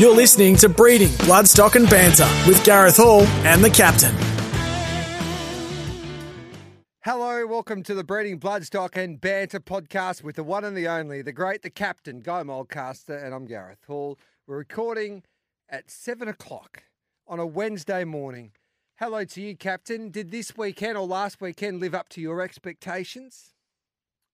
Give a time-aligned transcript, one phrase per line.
[0.00, 4.14] You're listening to Breeding, Bloodstock and Banter with Gareth Hall and the captain.
[7.04, 11.20] Hello, welcome to the Breeding Bloodstock and Banter podcast with the one and the only,
[11.20, 14.18] the great, the captain, Guy Mulcaster, and I'm Gareth Hall.
[14.46, 15.22] We're recording
[15.68, 16.84] at seven o'clock
[17.28, 18.52] on a Wednesday morning.
[18.98, 20.10] Hello to you, Captain.
[20.10, 23.50] Did this weekend or last weekend live up to your expectations?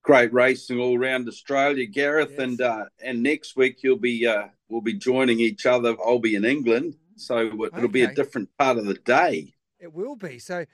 [0.05, 2.39] Great racing all around Australia, Gareth, Yes.
[2.39, 5.97] and uh, and next week you'll be uh, we'll be joining each other.
[6.05, 9.55] I'll be in England, so it'll be a different part of the day.
[9.79, 10.39] It will be.
[10.39, 10.65] So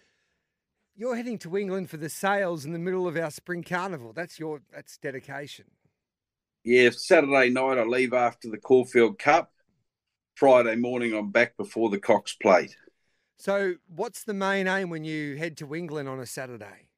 [0.94, 4.12] you're heading to England for the sales in the middle of our spring carnival.
[4.12, 5.66] That's your that's dedication.
[6.64, 9.52] Yeah, Saturday night I leave after the Caulfield Cup.
[10.34, 12.76] Friday morning I'm back before the Cox Plate.
[13.36, 16.88] So what's the main aim when you head to England on a Saturday?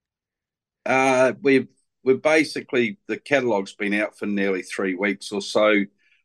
[0.84, 1.69] Uh, we've
[2.05, 5.84] we're basically the catalogue's been out for nearly three weeks or so.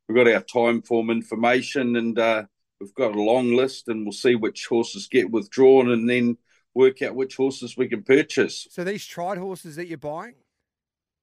[0.09, 2.43] We've got our time form information and uh,
[2.79, 6.37] we've got a long list, and we'll see which horses get withdrawn, and then
[6.73, 8.67] work out which horses we can purchase.
[8.71, 10.33] So these tried horses that you're buying?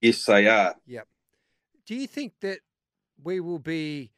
[0.01, 0.77] Yes, they are.
[0.87, 1.09] Yep.
[1.85, 2.61] Do you think that
[3.23, 4.13] we will be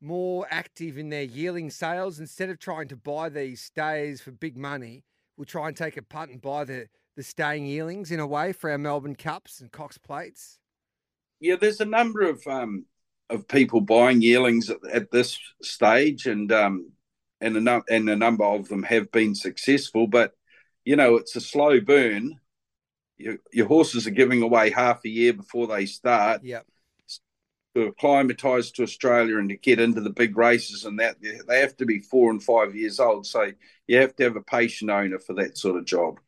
[0.00, 4.56] more active in their yearling sales instead of trying to buy these stays for big
[4.56, 5.04] money?
[5.36, 8.52] We'll try and take a punt and buy the, the staying yearlings in a way
[8.52, 10.58] for our Melbourne Cups and Cox Plates.
[11.40, 12.86] Yeah, there's a number of um,
[13.30, 16.92] of people buying yearlings at, at this stage, and um,
[17.40, 20.06] and a num- and a number of them have been successful.
[20.06, 20.32] But
[20.84, 22.40] you know, it's a slow burn.
[23.16, 26.42] Your, your horses are giving away half a year before they start.
[26.42, 26.66] Yep.
[27.74, 31.76] to acclimatise to Australia and to get into the big races and that they have
[31.76, 33.26] to be four and five years old.
[33.26, 33.52] So
[33.86, 36.20] you have to have a patient owner for that sort of job.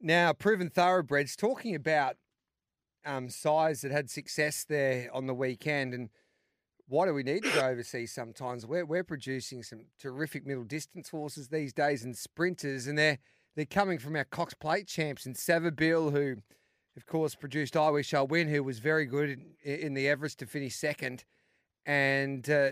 [0.00, 2.16] Now, proven thoroughbreds, talking about
[3.04, 6.10] um, size that had success there on the weekend, and
[6.88, 8.66] why do we need to go overseas sometimes?
[8.66, 13.18] We're, we're producing some terrific middle distance horses these days and sprinters, and they're
[13.54, 16.36] they're coming from our Cox Plate champs and Savabeel, who,
[16.96, 20.46] of course, produced I Wish Win, who was very good in, in the Everest to
[20.46, 21.24] finish second.
[21.84, 22.70] And uh,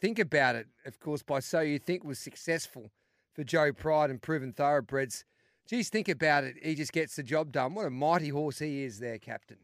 [0.00, 2.90] think about it, of course, by So You Think was successful
[3.34, 5.24] for Joe Pride and proven thoroughbreds.
[5.66, 6.56] Geez, think about it.
[6.62, 7.74] He just gets the job done.
[7.74, 9.58] What a mighty horse he is there, Captain.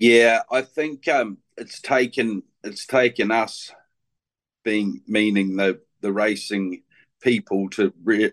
[0.00, 3.70] Yeah, I think um, it's taken it's taken us
[4.64, 6.82] being meaning the the racing
[7.20, 8.32] people to re-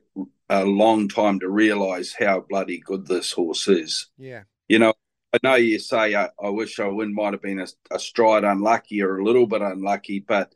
[0.49, 4.07] a long time to realise how bloody good this horse is.
[4.17, 4.43] Yeah.
[4.69, 4.93] You know,
[5.33, 8.45] I know you say I, I wish I win might have been a, a stride
[8.45, 10.53] unlucky or a little bit unlucky, but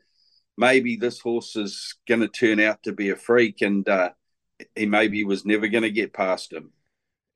[0.56, 4.10] maybe this horse is going to turn out to be a freak, and uh,
[4.74, 6.72] he maybe was never going to get past him.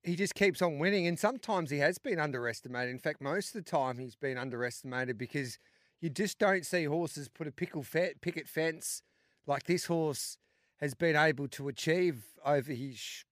[0.06, 2.92] He just keeps on winning, and sometimes he has been underestimated.
[2.92, 5.58] In fact, most of the time he's been underestimated because
[6.00, 9.02] you just don't see horses put a pickle fe- picket fence
[9.48, 10.38] like this horse
[10.76, 13.24] has been able to achieve over his sh-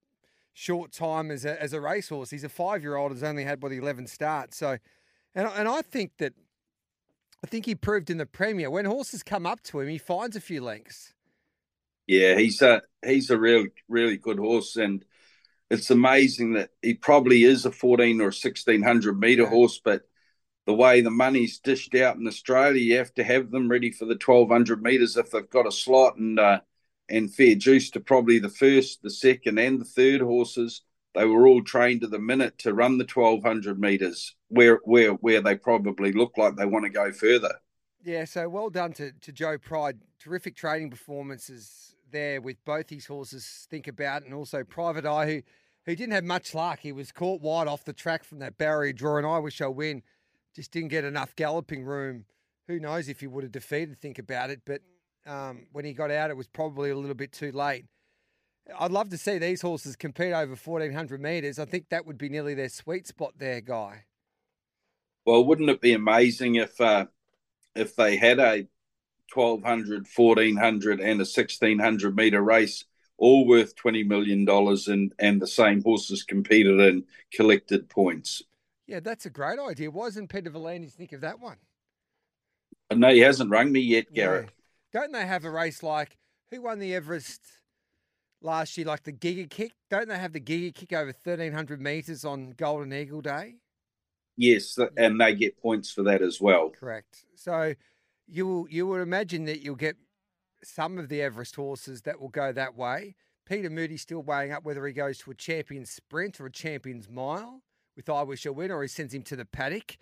[0.53, 2.31] short time as a, as a racehorse.
[2.31, 4.57] He's a five year old, has only had what eleven starts.
[4.57, 4.79] So,
[5.33, 6.33] and I- and I think that
[7.45, 10.35] I think he proved in the Premier when horses come up to him, he finds
[10.35, 11.15] a few lengths.
[12.09, 15.05] Yeah, he's a he's a really really good horse, and
[15.71, 20.03] it's amazing that he probably is a fourteen or sixteen hundred meter horse, but
[20.67, 24.05] the way the money's dished out in Australia, you have to have them ready for
[24.07, 26.61] the twelve hundred meters if they've got a slot and uh,
[27.09, 30.83] and fair juice to probably the first, the second, and the third horses.
[31.15, 35.13] They were all trained to the minute to run the twelve hundred meters, where where
[35.13, 37.55] where they probably look like they want to go further.
[38.03, 39.99] Yeah, so well done to, to Joe Pride.
[40.19, 43.67] Terrific training performances there with both his horses.
[43.69, 45.43] Think about and also Private Eye, who
[45.85, 46.79] who didn't have much luck.
[46.81, 49.67] He was caught wide off the track from that barrier draw, and I wish I
[49.67, 50.03] win.
[50.57, 52.25] Just didn't get enough galloping room.
[52.69, 54.01] Who knows if he would have defeated?
[54.01, 54.81] Think about it, but
[55.27, 57.85] um, when he got out, it was probably a little bit too late.
[58.79, 61.59] I'd love to see these horses compete over fourteen hundred meters.
[61.59, 64.05] I think that would be nearly their sweet spot there, guy.
[65.27, 67.07] Well, wouldn't it be amazing if uh,
[67.75, 68.67] if they had a
[69.33, 72.85] 1200, 1400 and a 1600 meter race,
[73.17, 78.43] all worth $20 million and, and the same horses competed and collected points?
[78.87, 79.91] Yeah, that's a great idea.
[79.91, 81.57] Why doesn't Peter V'landys think of that one?
[82.91, 84.51] Uh, no, he hasn't rung me yet, Garrett.
[84.93, 86.17] Don't they have a race like
[86.51, 87.41] who won the Everest
[88.43, 88.87] last year?
[88.87, 89.73] Like the Giga Kick?
[89.91, 93.57] Don't they have the Giga Kick over thirteen hundred meters on Golden Eagle Day?
[94.37, 96.71] Yes, and they get points for that as well.
[96.71, 97.25] Correct.
[97.37, 97.75] So
[98.27, 99.97] you you would imagine that you'll get
[100.63, 103.17] some of the Everest horses that will go that way.
[103.47, 107.09] Peter Moody's still weighing up whether he goes to a champion sprint or a champion's
[107.09, 107.63] mile
[107.97, 109.99] with I Wish I Win, or he sends him to the paddock.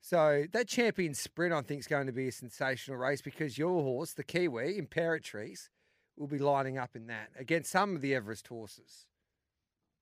[0.00, 3.82] So that champion sprint, I think, is going to be a sensational race because your
[3.82, 5.68] horse, the Kiwi, Imperatriz,
[6.16, 9.06] will be lining up in that against some of the Everest horses.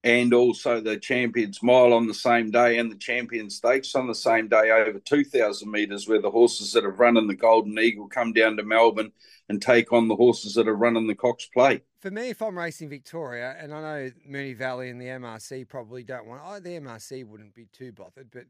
[0.03, 4.15] And also the Champions Mile on the same day and the Champion Stakes on the
[4.15, 8.09] same day over 2,000 metres, where the horses that have run in the Golden Eagle
[8.09, 9.13] come down to Melbourne
[9.51, 11.83] and take on the horses that have run in the Cox Plate.
[12.01, 16.03] For me, if I'm racing Victoria, and I know Moonee Valley and the MRC probably
[16.03, 18.45] don't want, oh, the MRC wouldn't be too bothered, but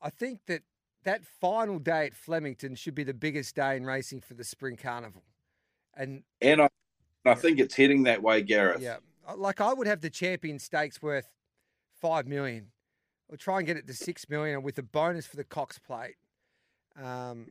[0.00, 0.62] I think that
[1.04, 4.76] that final day at Flemington should be the biggest day in racing for the Spring
[4.76, 5.24] Carnival.
[5.94, 6.68] And and I,
[7.24, 8.80] I think it's heading that way, Gareth.
[8.80, 8.98] Yeah,
[9.36, 11.28] like I would have the champion stakes worth
[12.00, 12.68] five million.
[13.28, 16.16] We'll try and get it to six million with a bonus for the Cox Plate.
[17.00, 17.46] Um,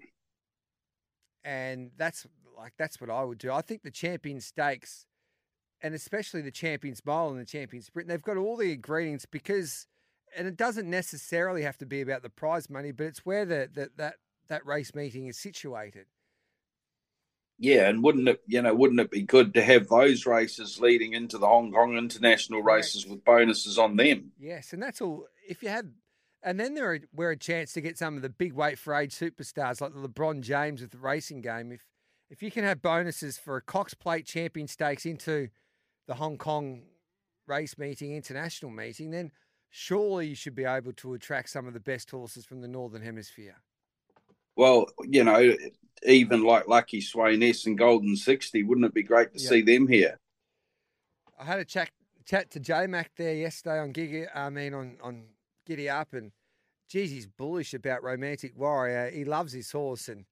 [1.43, 2.27] and that's
[2.57, 3.51] like that's what I would do.
[3.51, 5.05] I think the champion stakes,
[5.81, 9.87] and especially the champions mile and the Champions sprint, they've got all the ingredients because
[10.35, 13.69] and it doesn't necessarily have to be about the prize money, but it's where the,
[13.73, 14.15] the that
[14.47, 16.05] that race meeting is situated.
[17.61, 21.13] Yeah, and wouldn't it, you know, wouldn't it be good to have those races leading
[21.13, 24.31] into the Hong Kong international races with bonuses on them?
[24.39, 25.27] Yes, and that's all.
[25.47, 25.85] If you have,
[26.41, 28.95] and then there are where a chance to get some of the big weight for
[28.95, 31.71] age superstars like the LeBron James with the racing game.
[31.71, 31.85] If
[32.31, 35.49] if you can have bonuses for a Cox Plate Champion Stakes into
[36.07, 36.81] the Hong Kong
[37.45, 39.31] race meeting, international meeting, then
[39.69, 43.03] surely you should be able to attract some of the best horses from the Northern
[43.03, 43.57] Hemisphere.
[44.55, 45.55] Well, you know,
[46.03, 49.49] even like Lucky Sweynesse and Golden 60, wouldn't it be great to yep.
[49.49, 50.19] see them here?
[51.39, 51.89] I had a chat
[52.25, 55.23] chat to J Mac there yesterday on Giddy, I mean on on
[55.65, 56.31] Giddy Up, and
[56.87, 59.09] geez, he's bullish about Romantic Warrior.
[59.09, 60.25] He loves his horse, and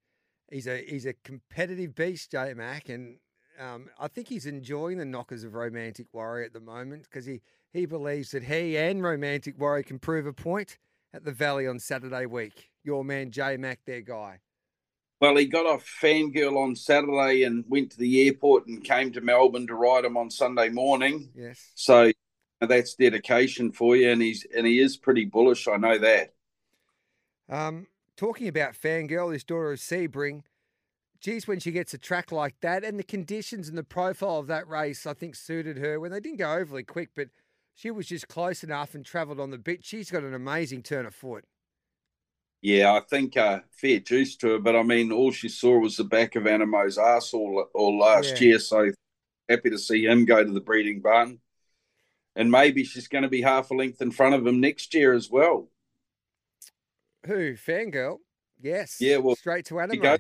[0.52, 3.18] he's a he's a competitive beast, J Mac, and
[3.60, 7.42] um, I think he's enjoying the knockers of Romantic Warrior at the moment because he
[7.74, 10.78] he believes that he and Romantic Warrior can prove a point
[11.14, 12.69] at the Valley on Saturday week.
[12.84, 14.40] Your man J Mac, their guy.
[15.22, 19.22] Well, he got off Fangirl on Saturday and went to the airport and came to
[19.22, 21.30] Melbourne to ride him on Sunday morning.
[21.36, 21.72] Yes.
[21.76, 22.12] So
[22.62, 25.68] that's dedication for you, and he's and he is pretty bullish.
[25.68, 26.34] I know that.
[27.50, 30.44] Um, talking about Fangirl, his daughter of Sebring,
[31.20, 34.48] geez, when she gets a track like that, and the conditions and the profile of
[34.48, 36.00] that race, I think suited her.
[36.00, 37.30] When they didn't go overly quick, but
[37.76, 39.84] she was just close enough and travelled on the bit.
[39.84, 41.46] She's got an amazing turn of foot.
[42.62, 45.96] Yeah, I think uh, fair juice to her, but I mean, all she saw was
[45.96, 48.48] the back of Anamoe's ass all, all last yeah.
[48.48, 48.60] year.
[48.60, 48.92] So
[49.48, 51.40] happy to see him go to the breeding barn.
[52.36, 55.14] And maybe she's going to be half a length in front of him next year
[55.14, 55.70] as well.
[57.26, 57.54] Who?
[57.56, 58.18] Fangirl?
[58.62, 58.98] Yes.
[59.00, 60.20] Yeah, well, straight to Anamoe.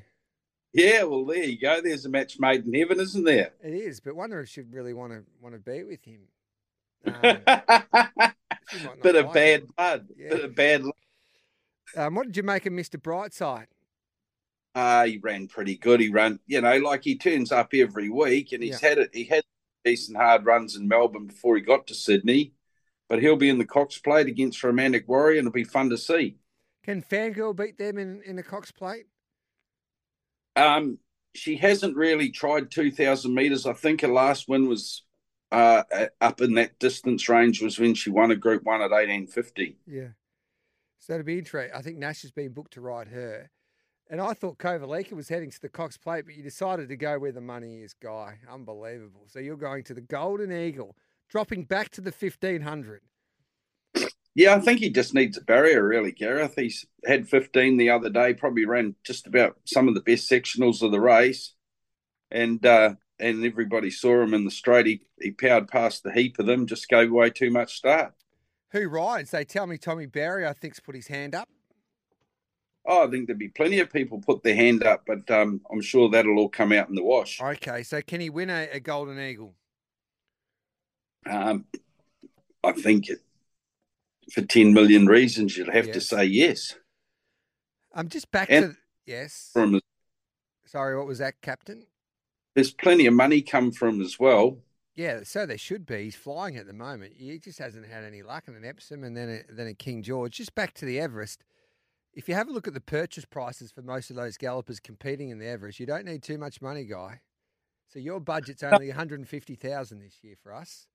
[0.74, 1.81] Yeah, well, there you go.
[1.81, 3.53] There's a match made in heaven, isn't there?
[3.63, 6.21] It is, but wonder if she'd really want to want to be with him.
[8.71, 10.07] Um, bit of bad blood.
[10.15, 10.30] Yeah.
[10.30, 10.83] Bit of bad.
[11.95, 13.68] Um, what did you make of Mister Brightside?
[14.75, 16.00] Uh, he ran pretty good.
[16.00, 18.89] He ran, you know, like he turns up every week, and he's yeah.
[18.89, 19.09] had it.
[19.13, 19.44] He had
[19.83, 22.53] decent hard runs in Melbourne before he got to Sydney,
[23.07, 25.97] but he'll be in the Cox Plate against Romantic Warrior, and it'll be fun to
[25.97, 26.38] see.
[26.83, 29.06] Can Fangirl beat them in in the Cox Plate?
[30.56, 31.00] Um,
[31.33, 33.65] she hasn't really tried two thousand meters.
[33.65, 35.03] I think her last win was
[35.51, 35.83] uh,
[36.21, 39.77] up in that distance range was when she won a Group One at eighteen fifty.
[39.88, 40.09] Yeah,
[41.00, 41.75] so that'd be interesting.
[41.75, 43.50] I think Nash has been booked to ride her,
[44.10, 47.18] and I thought Kovalica was heading to the Cox Plate, but you decided to go
[47.19, 48.40] where the money is, Guy.
[48.52, 49.26] Unbelievable.
[49.28, 50.95] So you're going to the Golden Eagle,
[51.30, 53.02] dropping back to the fifteen hundred.
[54.35, 56.54] Yeah, I think he just needs a barrier, really, Gareth.
[56.56, 60.81] He's had 15 the other day, probably ran just about some of the best sectionals
[60.81, 61.56] of the race.
[62.31, 64.85] And uh, and everybody saw him in the straight.
[64.85, 68.14] He, he powered past the heap of them, just gave away too much start.
[68.71, 69.31] Who rides?
[69.31, 71.47] They tell me Tommy Berry, I think's put his hand up.
[72.85, 75.81] Oh, I think there'd be plenty of people put their hand up, but um, I'm
[75.81, 77.42] sure that'll all come out in the wash.
[77.42, 79.54] Okay, so can he win a, a Golden Eagle?
[81.30, 81.66] Um,
[82.64, 83.19] I think it,
[84.31, 85.95] for 10 million reasons, you'll have yes.
[85.95, 86.76] to say yes.
[87.94, 89.49] I'm just back and to yes.
[89.54, 89.81] From
[90.66, 91.85] sorry, what was that, Captain?
[92.56, 94.57] there's plenty of money come from as well.
[94.96, 96.06] Yeah, so there should be.
[96.06, 97.14] He's flying at the moment.
[97.18, 100.04] He just hasn't had any luck in an Epsom and then a, then a King
[100.04, 100.38] George.
[100.38, 101.44] Just back to the Everest.
[102.14, 105.30] If you have a look at the purchase prices for most of those gallopers competing
[105.30, 107.22] in the Everest, you don't need too much money, guy.
[107.88, 110.88] So your budget's only 150,000 this year for us.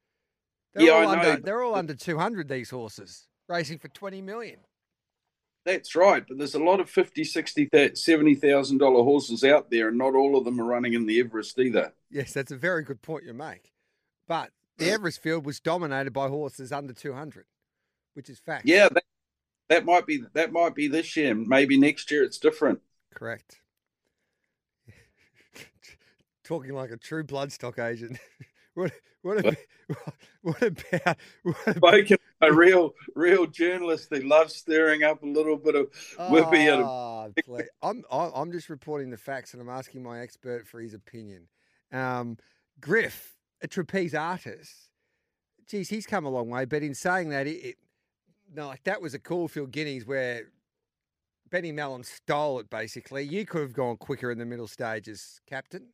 [0.74, 1.40] They're yeah, all I under, know.
[1.42, 4.58] They're all under 200 these horses, racing for 20 million.
[5.64, 9.88] That's right, but there's a lot of fifty, sixty, seventy thousand dollar horses out there,
[9.88, 11.94] and not all of them are running in the Everest either.
[12.10, 13.72] Yes, that's a very good point you make.
[14.26, 17.46] But the Everest field was dominated by horses under two hundred,
[18.14, 18.66] which is fact.
[18.66, 19.04] Yeah, that,
[19.68, 21.34] that might be that might be this year.
[21.34, 22.80] Maybe next year it's different.
[23.14, 23.60] Correct.
[26.44, 28.18] Talking like a true bloodstock agent.
[28.74, 29.56] what what about
[30.42, 35.76] what about what about, a real real journalist who loves stirring up a little bit
[35.76, 36.68] of whippy.
[36.68, 37.32] Oh,
[37.82, 41.46] I'm I'm just reporting the facts and I'm asking my expert for his opinion.
[41.92, 42.36] Um,
[42.80, 43.33] Griff,
[43.64, 44.90] a trapeze artist,
[45.66, 46.66] geez, he's come a long way.
[46.66, 47.76] But in saying that, it, it
[48.54, 50.42] no, like that was a Caulfield Guineas where
[51.50, 52.70] Benny Melham stole it.
[52.70, 55.88] Basically, you could have gone quicker in the middle stages, Captain.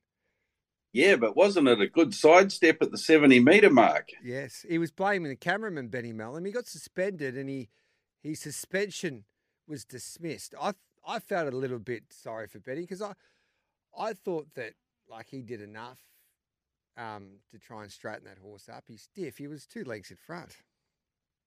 [0.92, 4.08] Yeah, but wasn't it a good sidestep at the 70 metre mark?
[4.24, 4.66] Yes.
[4.68, 6.44] He was blaming the cameraman, Benny Melham.
[6.44, 7.68] He got suspended and he
[8.20, 9.24] his suspension
[9.68, 10.54] was dismissed.
[10.60, 10.72] I
[11.06, 13.12] I felt a little bit sorry for Benny because I
[13.96, 14.72] I thought that
[15.08, 16.09] like he did enough
[16.96, 18.84] um, to try and straighten that horse up.
[18.86, 19.38] He's stiff.
[19.38, 20.56] He was two legs in front.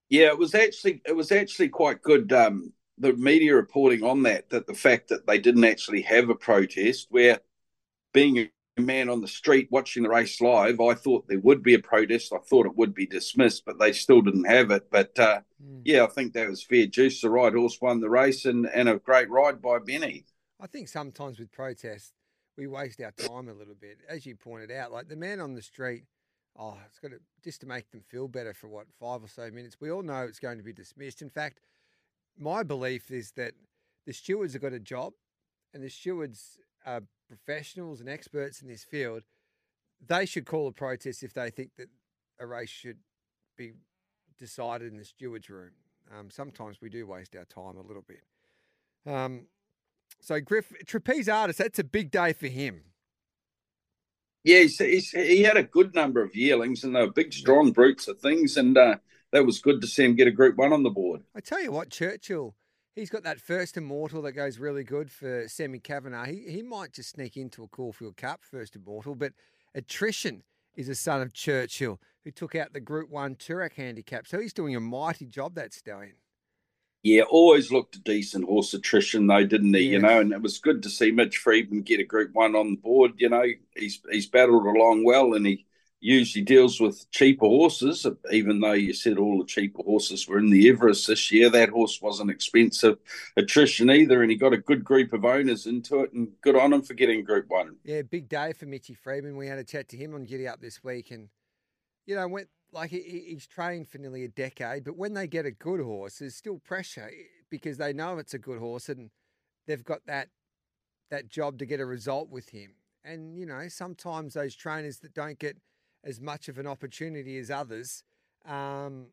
[0.10, 2.32] Yeah, it was actually it was actually quite good.
[2.34, 6.36] Um, the media reporting on that that the fact that they didn't actually have a
[6.36, 7.40] protest, where
[8.14, 11.74] being a man on the street watching the race live, I thought there would be
[11.74, 12.34] a protest.
[12.34, 14.90] I thought it would be dismissed, but they still didn't have it.
[14.92, 15.82] But uh, mm.
[15.84, 17.22] yeah, I think that was fair juice.
[17.22, 20.26] The right horse won the race and, and a great ride by Benny.
[20.60, 22.14] I think sometimes with protests,
[22.58, 24.00] we waste our time a little bit.
[24.08, 26.04] As you pointed out, like the man on the street,
[26.58, 29.50] oh, it's got to just to make them feel better for what, five or so
[29.50, 29.78] minutes.
[29.80, 31.22] We all know it's going to be dismissed.
[31.22, 31.60] In fact,
[32.38, 33.54] my belief is that
[34.06, 35.14] the stewards have got a job
[35.74, 39.24] and the stewards are professionals and experts in this field,
[40.06, 41.88] they should call a protest if they think that
[42.40, 42.98] a race should
[43.58, 43.74] be
[44.38, 45.72] decided in the stewards' room.
[46.18, 48.24] Um, sometimes we do waste our time a little bit.
[49.12, 49.48] Um,
[50.24, 52.82] so Griff, trapeze artist, that's a big day for him.
[54.44, 57.72] Yeah, he's, he's, he had a good number of yearlings, and they were big, strong
[57.72, 58.96] brutes of things, and uh,
[59.32, 61.22] that was good to see him get a Group One on the board.
[61.34, 62.56] I tell you what, Churchill
[62.96, 66.28] He's got that first immortal that goes really good for Semi Kavanagh.
[66.28, 69.34] He, he might just sneak into a Caulfield Cup first immortal, but
[69.74, 70.44] attrition
[70.76, 74.28] is a son of Churchill who took out the Group 1 Toorak handicap.
[74.28, 76.16] So he's doing a mighty job, that stallion.
[77.04, 79.82] Yeah, always looked a decent horse attrition though, didn't he?
[79.82, 82.72] You know, and it was good to see Mitch Freedman get a Group One on
[82.72, 83.12] the board.
[83.18, 83.44] You know,
[83.76, 85.66] he's he's battled along well, and he
[86.00, 90.50] usually deals with cheaper horses, even though you said all the cheaper horses were in
[90.50, 91.50] the Everest this year.
[91.50, 92.98] That horse wasn't expensive
[93.36, 96.72] attrition either, and he got a good group of owners into it, and good on
[96.72, 97.76] him for getting Group One.
[97.84, 99.36] Yeah, big day for Mitchy Freedman.
[99.36, 101.28] We had a chat to him on Giddy Up this week, and
[102.06, 105.46] you know, went like he, he's trained for nearly a decade, but when they get
[105.46, 109.10] a good horse, there's still pressure eh, because they know it's a good horse, and
[109.68, 110.30] they've got that
[111.12, 112.72] that job to get a result with him.
[113.04, 115.58] And you know, sometimes those trainers that don't get
[116.04, 118.04] as much of an opportunity as others.
[118.46, 119.08] Um,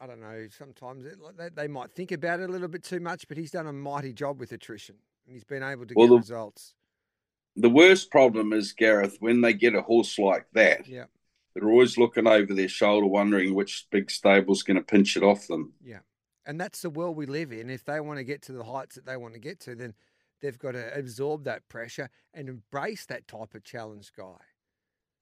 [0.00, 0.46] I don't know.
[0.50, 3.50] Sometimes it, they, they, might think about it a little bit too much, but he's
[3.50, 6.74] done a mighty job with attrition, and he's been able to well, get the, results.
[7.56, 10.88] The worst problem is Gareth when they get a horse like that.
[10.88, 11.04] Yeah,
[11.54, 15.46] they're always looking over their shoulder, wondering which big stable's going to pinch it off
[15.46, 15.72] them.
[15.84, 16.00] Yeah,
[16.46, 17.70] and that's the world we live in.
[17.70, 19.94] If they want to get to the heights that they want to get to, then
[20.40, 24.36] they've got to absorb that pressure and embrace that type of challenge, guy.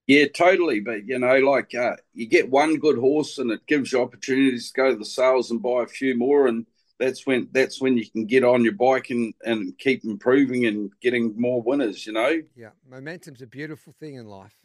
[0.07, 0.81] Yeah, totally.
[0.81, 4.73] But you know, like uh, you get one good horse, and it gives you opportunities
[4.73, 6.67] to go to the sales and buy a few more, and
[6.99, 10.91] that's when that's when you can get on your bike and and keep improving and
[11.01, 12.07] getting more winners.
[12.07, 12.43] You know.
[12.57, 14.57] Yeah, momentum's a beautiful thing in life.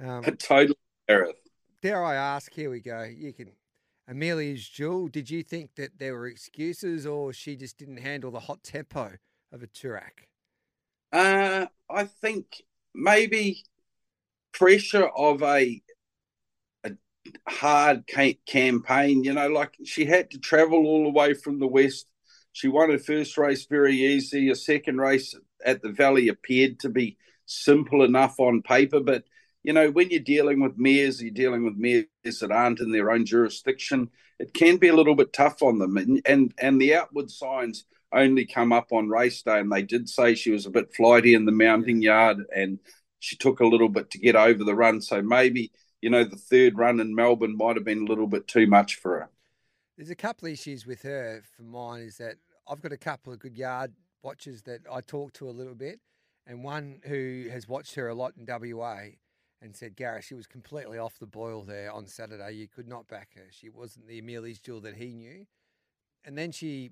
[0.00, 0.78] Um, totally,
[1.08, 1.36] Gareth.
[1.80, 2.52] Dare I ask?
[2.52, 3.02] Here we go.
[3.02, 3.52] You can.
[4.08, 8.40] Amelia's Jewel, did you think that there were excuses or she just didn't handle the
[8.40, 9.12] hot tempo
[9.52, 10.26] of a Toorak?
[11.12, 12.62] Uh, I think
[12.94, 13.62] maybe
[14.52, 15.82] pressure of a
[16.84, 16.92] a
[17.46, 18.04] hard
[18.46, 19.24] campaign.
[19.24, 22.06] You know, like she had to travel all the way from the west.
[22.52, 24.48] She won her first race very easy.
[24.48, 25.34] A second race
[25.64, 29.24] at the Valley appeared to be simple enough on paper, but
[29.68, 32.06] you know, when you're dealing with mayors, you're dealing with mayors
[32.40, 34.08] that aren't in their own jurisdiction.
[34.38, 37.84] It can be a little bit tough on them, and and, and the outward signs
[38.10, 41.34] only come up on race day, and they did say she was a bit flighty
[41.34, 42.78] in the mounting yard, and
[43.18, 45.02] she took a little bit to get over the run.
[45.02, 45.70] So maybe,
[46.00, 48.94] you know, the third run in Melbourne might have been a little bit too much
[48.94, 49.28] for her.
[49.98, 53.34] There's a couple of issues with her for mine is that I've got a couple
[53.34, 56.00] of good yard watchers that I talk to a little bit,
[56.46, 59.08] and one who has watched her a lot in WA
[59.60, 62.52] and said, Gareth, she was completely off the boil there on Saturday.
[62.52, 63.46] You could not back her.
[63.50, 65.46] She wasn't the Amelia's Jewel that he knew.
[66.24, 66.90] And then she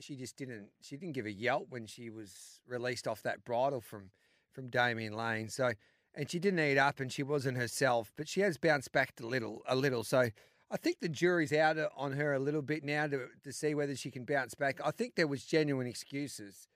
[0.00, 3.80] she just didn't she didn't give a yelp when she was released off that bridle
[3.80, 4.10] from
[4.52, 5.48] from Damian Lane.
[5.48, 5.72] So,
[6.14, 9.26] and she didn't eat up, and she wasn't herself, but she has bounced back a
[9.26, 10.04] little, a little.
[10.04, 10.28] So,
[10.70, 13.96] I think the jury's out on her a little bit now to, to see whether
[13.96, 14.80] she can bounce back.
[14.84, 16.68] I think there was genuine excuses,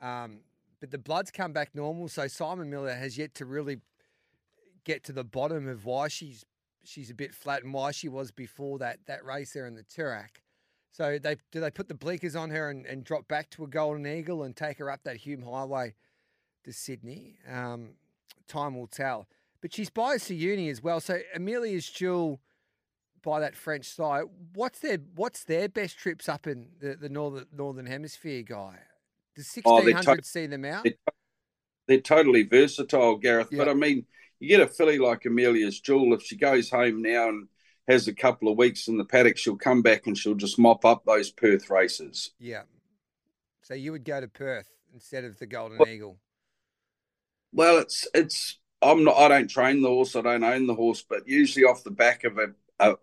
[0.00, 0.40] um,
[0.80, 2.08] but the blood's come back normal.
[2.08, 3.78] So Simon Miller has yet to really
[4.84, 6.44] get to the bottom of why she's
[6.82, 9.82] she's a bit flat and why she was before that that race there in the
[9.82, 10.42] Toorak.
[10.92, 13.68] So they do they put the blinkers on her and, and drop back to a
[13.68, 15.94] golden eagle and take her up that Hume Highway
[16.64, 17.36] to Sydney?
[17.50, 17.90] Um,
[18.48, 19.28] time will tell.
[19.60, 21.00] But she's by Siyouni as well.
[21.00, 22.40] So Amelia's Jewel
[23.22, 24.24] by that French side.
[24.54, 28.78] What's their what's their best trips up in the, the northern northern hemisphere, guy?
[29.36, 30.84] Does sixteen hundred oh, to- see them out?
[30.84, 30.94] They're,
[31.86, 33.48] they're totally versatile, Gareth.
[33.52, 34.06] But I mean,
[34.40, 36.14] you get a filly like Amelia's Jewel.
[36.14, 37.46] If she goes home now and
[37.86, 40.84] has a couple of weeks in the paddock, she'll come back and she'll just mop
[40.84, 42.30] up those Perth races.
[42.38, 42.62] Yeah.
[43.62, 46.16] So you would go to Perth instead of the Golden well, Eagle.
[47.52, 51.04] Well, it's it's I'm not I don't train the horse, I don't own the horse,
[51.08, 52.48] but usually off the back of a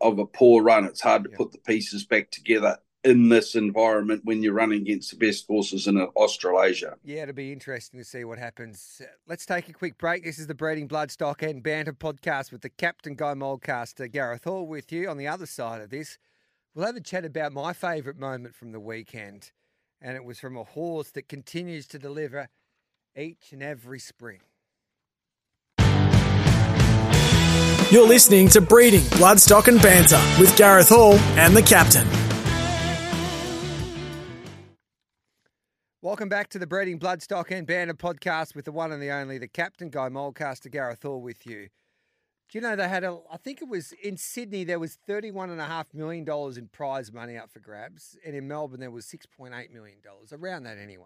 [0.01, 1.37] of a poor run, it's hard to yeah.
[1.37, 5.87] put the pieces back together in this environment when you're running against the best horses
[5.87, 6.97] in Australasia.
[7.05, 9.01] Yeah, it'll be interesting to see what happens.
[9.25, 10.25] Let's take a quick break.
[10.25, 14.67] This is the Breeding Bloodstock and Banter podcast with the Captain Guy Mulcaster, Gareth Hall,
[14.67, 15.09] with you.
[15.09, 16.17] On the other side of this,
[16.75, 19.51] we'll have a chat about my favourite moment from the weekend,
[20.01, 22.49] and it was from a horse that continues to deliver
[23.15, 24.41] each and every spring.
[27.89, 32.05] You're listening to Breeding, Bloodstock and Banter with Gareth Hall and the Captain.
[36.03, 39.39] Welcome back to the Breeding, Bloodstock and Banter podcast with the one and the only,
[39.39, 41.69] the Captain Guy Mulcaster, Gareth Hall with you.
[42.49, 45.95] Do you know they had a, I think it was in Sydney, there was $31.5
[45.95, 48.15] million in prize money up for grabs.
[48.23, 49.97] And in Melbourne, there was $6.8 million,
[50.31, 51.05] around that anyway.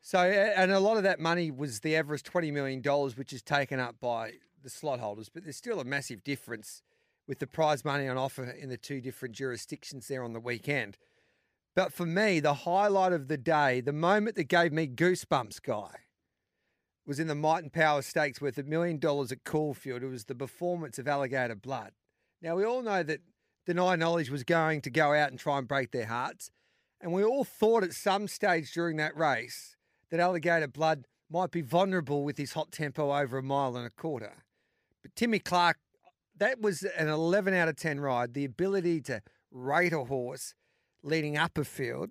[0.00, 2.80] So, and a lot of that money was the Everest $20 million,
[3.16, 6.80] which is taken up by the slot holders, but there's still a massive difference
[7.28, 10.96] with the prize money on offer in the two different jurisdictions there on the weekend.
[11.74, 15.90] But for me, the highlight of the day, the moment that gave me goosebumps, guy,
[17.06, 20.02] was in the Might and Power Stakes worth a million dollars at Caulfield.
[20.02, 21.92] It was the performance of Alligator Blood.
[22.40, 23.20] Now, we all know that
[23.66, 26.50] Deny Knowledge was going to go out and try and break their hearts.
[27.00, 29.76] And we all thought at some stage during that race
[30.10, 33.90] that Alligator Blood might be vulnerable with his hot tempo over a mile and a
[33.90, 34.44] quarter.
[35.02, 35.78] But Timmy Clark,
[36.36, 38.34] that was an 11 out of 10 ride.
[38.34, 40.54] The ability to rate a horse
[41.04, 42.10] leading up a field.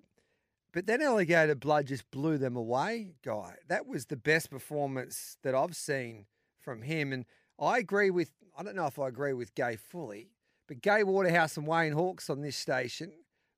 [0.72, 3.56] But then Alligator Blood just blew them away, guy.
[3.68, 6.26] That was the best performance that I've seen
[6.60, 7.12] from him.
[7.12, 7.26] And
[7.60, 10.30] I agree with, I don't know if I agree with Gai fully,
[10.66, 13.12] but Gai Waterhouse and Wayne Hawkes on this station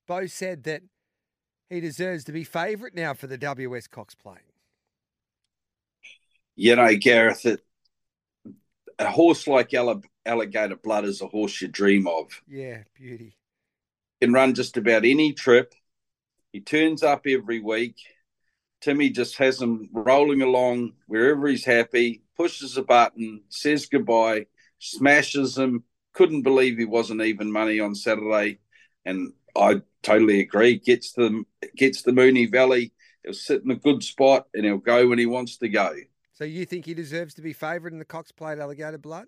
[0.07, 0.83] both said that
[1.71, 4.39] he deserves to be favourite now for the WS Cox Plate.
[6.55, 7.61] You know, Gareth, it,
[8.99, 12.43] a horse like alligator blood is a horse you dream of.
[12.49, 13.37] Yeah, beauty.
[14.21, 15.75] Can run just about any trip.
[16.53, 17.97] He turns up every week.
[18.81, 24.47] Timmy just has him rolling along wherever he's happy, pushes a button, says goodbye,
[24.79, 25.85] smashes him.
[26.13, 28.61] Couldn't believe he wasn't even money on Saturday.
[29.05, 30.79] And I totally agree.
[30.79, 31.45] Gets the
[31.77, 32.93] gets the Moonee Valley.
[33.25, 35.95] He'll sit in a good spot and he'll go when he wants to go.
[36.33, 39.27] So you think he deserves to be favourite in the Cox Plate Alligator Blood?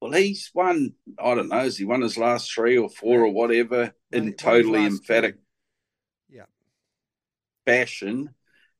[0.00, 0.94] Well, he's won.
[1.18, 1.58] I don't know.
[1.58, 5.36] Has he won his last three or four or whatever in totally emphatic,
[6.28, 6.46] yeah,
[7.66, 8.30] fashion?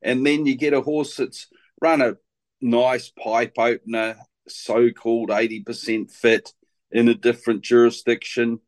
[0.03, 1.49] And then you get a horse that's
[1.81, 2.17] run a
[2.63, 4.17] nice pipe opener,
[4.49, 6.53] so-called eighty percent fit
[6.91, 8.61] in a different jurisdiction.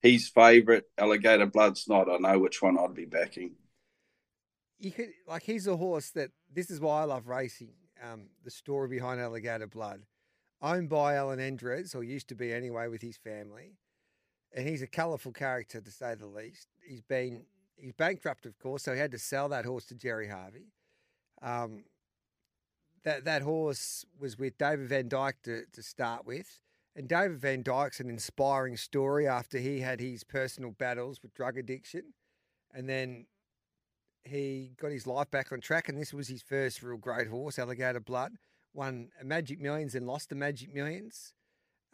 [0.00, 0.82] He's favourite.
[0.98, 2.10] Alligator Blood's not.
[2.10, 3.52] I know which one I'd be backing
[4.82, 7.72] you could like he's a horse that this is why I love racing.
[8.02, 10.02] Um, the story behind Alligator Blood,
[10.62, 13.76] owned by Allan Endresz, or used to be anyway, with his family,
[14.54, 16.68] and he's a colourful character to say the least.
[16.86, 17.44] He's been
[17.76, 20.72] he's bankrupt, of course, so he had to sell that horse to Gerry Harvey.
[21.42, 21.84] Um,
[23.04, 26.60] that that horse was with David Vandyke to, to start with.
[26.94, 32.12] And David Vandyke's an inspiring story after he had his personal battles with drug addiction.
[32.74, 33.26] And then
[34.24, 37.58] he got his life back on track, and this was his first real great horse,
[37.58, 38.32] Alligator Blood.
[38.74, 41.34] Won a Magic Millions and lost the Magic Millions,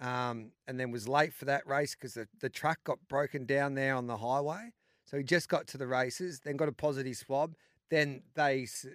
[0.01, 3.75] um, and then was late for that race because the, the truck got broken down
[3.75, 4.73] there on the highway.
[5.05, 7.55] So he just got to the races, then got a positive swab.
[7.91, 8.87] Then they s-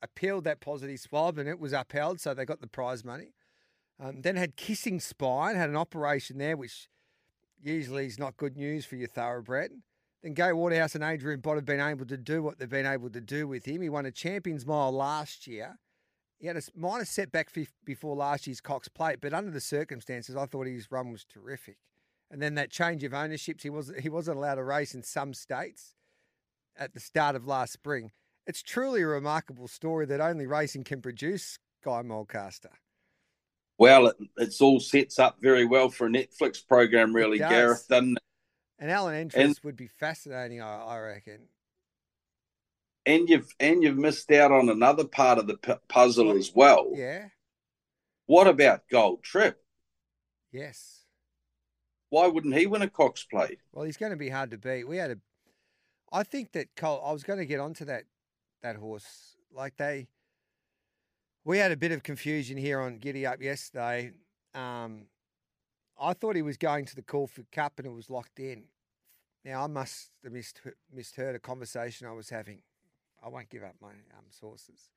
[0.00, 3.34] appealed that positive swab, and it was upheld, so they got the prize money.
[3.98, 6.88] Um, then had kissing spine, had an operation there, which
[7.62, 9.72] usually is not good news for your thoroughbred.
[10.22, 13.10] Then Gai Waterhouse and Adrian Bott have been able to do what they've been able
[13.10, 13.82] to do with him.
[13.82, 15.78] He won a Champions Mile last year.
[16.38, 17.50] He had a minor setback
[17.84, 21.78] before last year's Cox Plate, but under the circumstances, I thought his run was terrific.
[22.30, 23.62] and then that change of ownerships.
[23.62, 25.94] He was he wasn't allowed to race in some states
[26.76, 28.10] at the start of last spring.
[28.46, 32.70] It's truly a remarkable story that only racing can produce Guy Mulcaster.
[33.78, 37.86] Well, it, it's all sets up very well for a Netflix program, really, Gareth.
[37.88, 38.22] Doesn't it?
[38.78, 41.48] And Allan Endresz would be fascinating, I, I, reckon.
[43.06, 46.90] And you've and you've missed out on another part of the p- puzzle as well.
[46.94, 47.28] Yeah.
[48.26, 49.62] What about Gold Trip?
[50.50, 51.04] Yes.
[52.10, 53.60] Why wouldn't he win a Cox Plate?
[53.72, 54.88] Well, he's going to be hard to beat.
[54.88, 55.18] We had a.
[56.12, 57.02] I think that Cole.
[57.04, 58.04] I was going to get onto that
[58.62, 59.36] that horse.
[59.52, 60.08] Like they,
[61.44, 64.12] we had a bit of confusion here on Giddy Up yesterday.
[64.54, 65.06] Um,
[65.98, 68.64] I thought he was going to the Caulfield Cup and it was locked in.
[69.44, 70.60] Now I must have missed,
[70.92, 72.62] misheard a conversation I was having.
[73.26, 74.88] I won't give up my um, sources.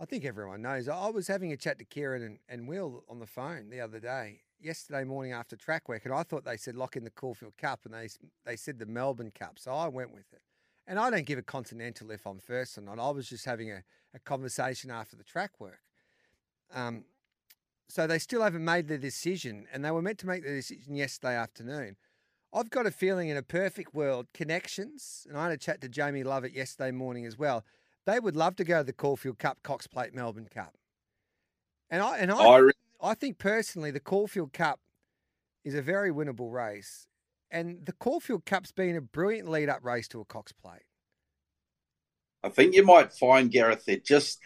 [0.00, 0.88] I think everyone knows.
[0.88, 4.00] I was having a chat to Ciaron and, and Will on the phone the other
[4.00, 7.56] day, yesterday morning after track work, and I thought they said lock in the Caulfield
[7.56, 8.08] Cup, and they
[8.44, 10.42] they said the Melbourne Cup, so I went with it.
[10.88, 12.98] And I don't give a continental if I'm first or not.
[12.98, 15.82] I was just having a, a conversation after the track work.
[16.74, 17.04] Um,
[17.88, 20.96] so they still haven't made the decision, and they were meant to make the decision
[20.96, 21.96] yesterday afternoon.
[22.54, 25.88] I've got a feeling in a perfect world, connections, and I had a chat to
[25.88, 27.64] Jamie Lovett yesterday morning as well.
[28.04, 30.74] They would love to go to the Caulfield Cup, Cox Plate, Melbourne Cup.
[31.88, 34.80] And I and I, I, I think personally the Caulfield Cup
[35.64, 37.06] is a very winnable race.
[37.50, 40.82] And the Caulfield Cup's been a brilliant lead up race to a Cox Plate.
[42.42, 44.40] I think you might find, Gareth, they're just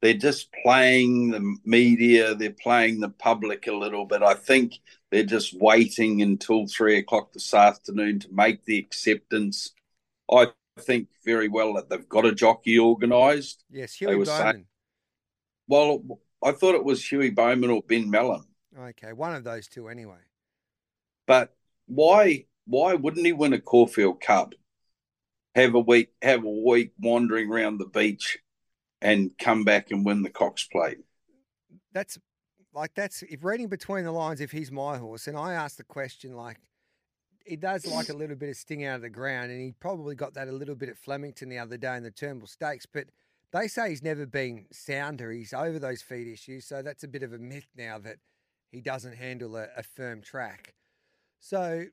[0.00, 4.22] they're just playing the media, they're playing the public a little bit.
[4.22, 4.74] I think
[5.10, 9.72] they're just waiting until three o'clock this afternoon to make the acceptance.
[10.30, 10.48] I
[10.80, 13.64] think very well that they've got a jockey organised.
[13.70, 14.26] Yes, Huey Bowman.
[14.26, 14.66] Saying,
[15.66, 18.44] well, I thought it was Huey Bowman or Ben Melham.
[18.78, 20.18] Okay, one of those two anyway.
[21.26, 21.54] But
[21.86, 24.54] why why wouldn't he win a Caulfield Cup?
[25.54, 28.38] Have a week have a week wandering around the beach
[29.00, 30.98] and come back and win the Cox Plate.
[31.92, 32.18] That's
[32.78, 35.84] like that's if reading between the lines, if he's my horse, and I asked the
[35.84, 36.58] question like
[37.44, 40.14] he does like a little bit of sting out of the ground, and he probably
[40.14, 42.86] got that a little bit at Flemington the other day in the Turnbull Stakes.
[42.86, 43.06] But
[43.52, 45.32] they say he's never been sounder.
[45.32, 48.18] He's over those feet issues, so that's a bit of a myth now that
[48.70, 50.74] he doesn't handle a, a firm track.
[51.40, 51.86] So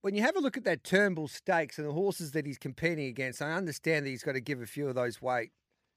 [0.00, 3.06] when you have a look at that Turnbull Stakes and the horses that he's competing
[3.06, 5.50] against, I understand that he's got to give a few of those weight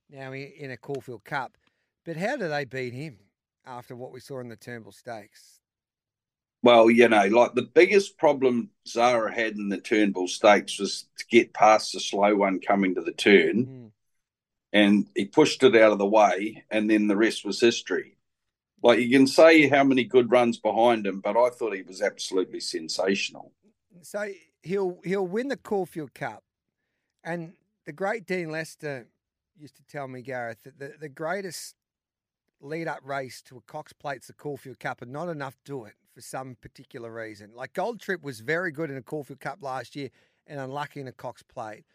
[0.09, 1.57] now in a Caulfield Cup.
[2.05, 3.17] But how do they beat him
[3.65, 5.59] after what we saw in the Turnbull Stakes?
[6.63, 11.25] Well, you know, like the biggest problem Zara had in the Turnbull Stakes was to
[11.29, 13.65] get past the slow one coming to the turn.
[13.65, 13.91] Mm.
[14.73, 18.17] And he pushed it out of the way, and then the rest was history.
[18.83, 22.01] Like you can say how many good runs behind him, but I thought he was
[22.01, 23.53] absolutely sensational.
[24.01, 24.27] So
[24.63, 26.43] he'll he'll win the Caulfield Cup,
[27.23, 27.53] and
[27.85, 29.07] the great Dean Lester
[29.57, 31.75] used to tell me, Gareth, that the, the greatest
[32.65, 35.93] lead up race to a Cox Plate's the Caulfield Cup, and not enough do it
[36.13, 37.51] for some particular reason.
[37.53, 40.09] Like Gold Trip was very good in a Caulfield Cup last year
[40.47, 41.85] and unlucky in a Cox Plate.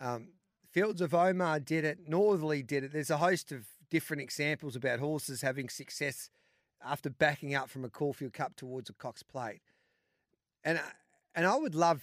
[0.00, 0.28] Um,
[0.70, 2.08] Fields of Omagh did it.
[2.08, 2.92] Northerly did it.
[2.92, 6.30] There's a host of different examples about horses having success
[6.84, 9.60] after backing up from a Caulfield Cup towards a Cox Plate.
[10.64, 10.80] And
[11.34, 12.02] and I would love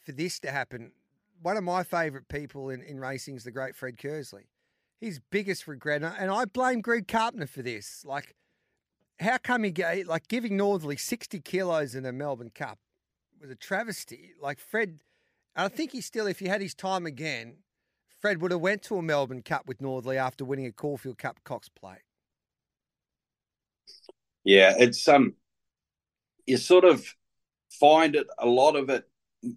[0.00, 0.92] for this to happen
[1.40, 4.44] one of my favourite people in, in racing is the great Fred Kersley.
[5.00, 8.04] His biggest regret, and I blame Greg Carpenter for this.
[8.04, 8.34] Like,
[9.20, 12.78] how come he gave, like giving Northerly sixty kilos in a Melbourne Cup
[13.40, 14.32] was a travesty.
[14.40, 14.98] Like Fred,
[15.54, 17.58] I think he still, if he had his time again,
[18.20, 21.44] Fred would have went to a Melbourne Cup with Northerly after winning a Caulfield Cup
[21.44, 22.02] Cox Plate.
[24.42, 25.34] Yeah, it's um,
[26.46, 27.14] you sort of
[27.70, 29.08] find it a lot of it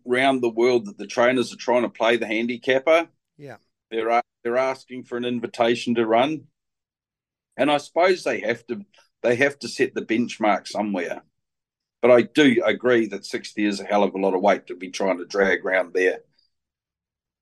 [0.08, 3.08] around the world that the trainers are trying to play the handicapper.
[3.38, 3.56] Yeah.
[3.90, 6.44] They're they're asking for an invitation to run.
[7.58, 8.86] And I suppose they have to
[9.22, 11.22] they have to set the benchmark somewhere.
[12.02, 14.76] But I do agree that 60 is a hell of a lot of weight to
[14.76, 16.22] be trying to drag around there.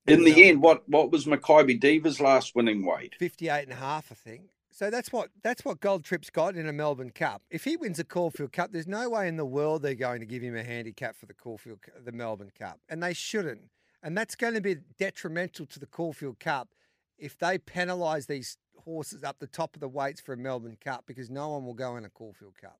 [0.06, 3.16] In the end, what what was Makybe Diva's last winning weight?
[3.20, 4.50] 58 and a half, I think.
[4.72, 7.44] So that's what that's what Gold Trip's got in a Melbourne Cup.
[7.52, 10.26] If he wins a Caulfield Cup, there's no way in the world they're going to
[10.26, 13.70] give him a handicap for the Caulfield the Melbourne Cup, and they shouldn't.
[14.02, 16.70] And that's going to be detrimental to the Caulfield Cup
[17.20, 21.04] if they penalise these horses up the top of the weights for a Melbourne Cup
[21.06, 22.80] because no one will go in a Caulfield Cup.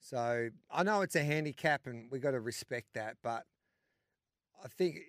[0.00, 3.44] So I know it's a handicap, and we've got to respect that, but
[4.64, 5.00] I think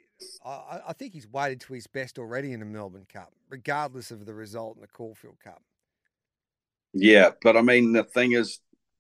[0.46, 4.26] I, I think he's weighted to his best already in the Melbourne Cup, regardless of
[4.26, 5.62] the result in the Caulfield Cup.
[6.94, 8.60] Yeah, but I mean, the thing is,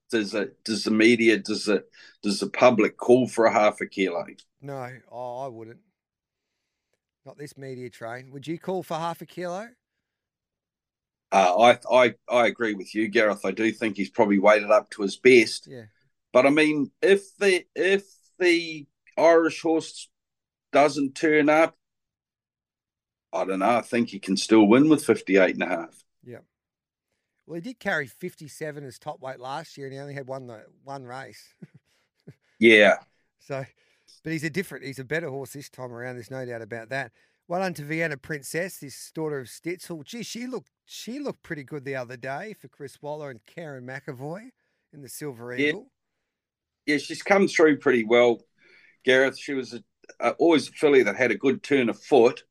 [0.10, 1.86] does it does the media does it
[2.24, 4.26] does the public call for a half a kilo?
[4.62, 5.80] No, oh, I wouldn't.
[7.26, 8.32] Not this media train.
[8.32, 9.70] Would you call for half a kilo?
[11.32, 13.46] Uh, I I I agree with you, Gareth.
[13.46, 15.68] I do think he's probably weighted up to his best.
[15.68, 15.86] Yeah.
[16.34, 18.04] But I mean, if the if
[18.40, 18.86] the
[19.18, 20.10] Irish horse
[20.74, 21.78] doesn't turn up,
[23.32, 23.78] I don't know.
[23.78, 26.04] I think he can still win with 58 and a half.
[26.24, 26.40] Yeah.
[27.46, 30.52] Well, he did carry 57 as top weight last year, and he only had one
[30.84, 31.54] one race.
[32.60, 32.98] yeah.
[33.40, 33.66] So,
[34.24, 36.16] but he's a different, he's a better horse this time around.
[36.16, 37.12] There's no doubt about that.
[37.48, 40.06] Well done to Vienna Princess, this daughter of Stitzel.
[40.06, 43.86] Gee, she looked she looked pretty good the other day for Chris Waller and Kerrin
[43.86, 44.50] McEvoy
[44.94, 45.92] in the Silver Eagle.
[46.86, 48.42] Yeah, yeah she's come through pretty well,
[49.04, 49.38] Gareth.
[49.38, 49.84] She was a,
[50.20, 52.44] a, always a filly that had a good turn of foot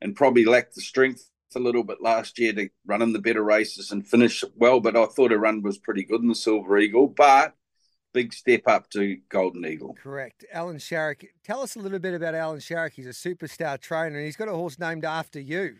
[0.00, 3.42] and probably lacked the strength a little bit last year to run in the better
[3.42, 4.80] races and finish well.
[4.80, 7.06] But I thought her run was pretty good in the Silver Eagle.
[7.06, 7.54] But
[8.14, 9.94] big step up to Golden Eagle.
[10.00, 10.44] Correct.
[10.52, 11.26] Alan Sharrock.
[11.42, 12.92] Tell us a little bit about Alan Sharrock.
[12.92, 15.76] He's a superstar trainer and he's got a horse named after you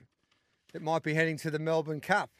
[0.75, 2.31] that might be heading to the Melbourne Cup.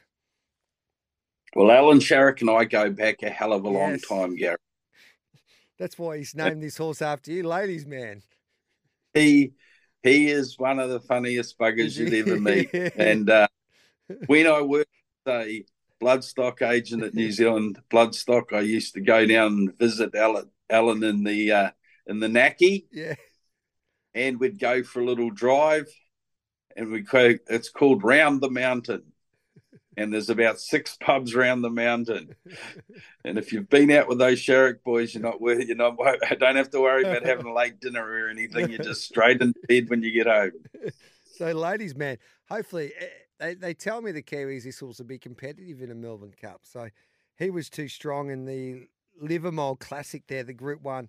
[1.55, 4.11] Well, Alan Sharrock and I go back a hell of a yes.
[4.11, 4.57] long time, Gary.
[5.79, 8.23] That's why he's named this horse after you, ladies man.
[9.15, 9.53] He
[10.03, 12.73] he is one of the funniest buggers you'd ever meet.
[12.97, 13.49] and uh,
[14.27, 14.91] when I worked
[15.27, 15.65] a
[16.05, 21.03] bloodstock agent at New Zealand Bloodstock, I used to go down and visit Alan, Alan
[21.03, 21.71] in the uh,
[22.07, 22.87] in the Naki.
[22.93, 23.15] Yeah.
[24.15, 25.89] And we'd go for a little drive,
[26.77, 27.05] and we
[27.49, 29.15] it's called Round the Mountain
[29.97, 32.35] and there's about six pubs around the mountain.
[33.25, 35.97] And if you've been out with those Sharrock boys, you're not worth you're not
[36.39, 38.71] don't have to worry about having a late dinner or anything.
[38.71, 40.53] You're just straight in bed when you get home.
[41.37, 43.07] So, ladies, man, hopefully eh,
[43.39, 46.61] they, they tell me the Kiwis this will be competitive in a Melbourne Cup.
[46.63, 46.89] So
[47.39, 48.87] he was too strong in the
[49.23, 51.09] Livamol Classic there, the Group One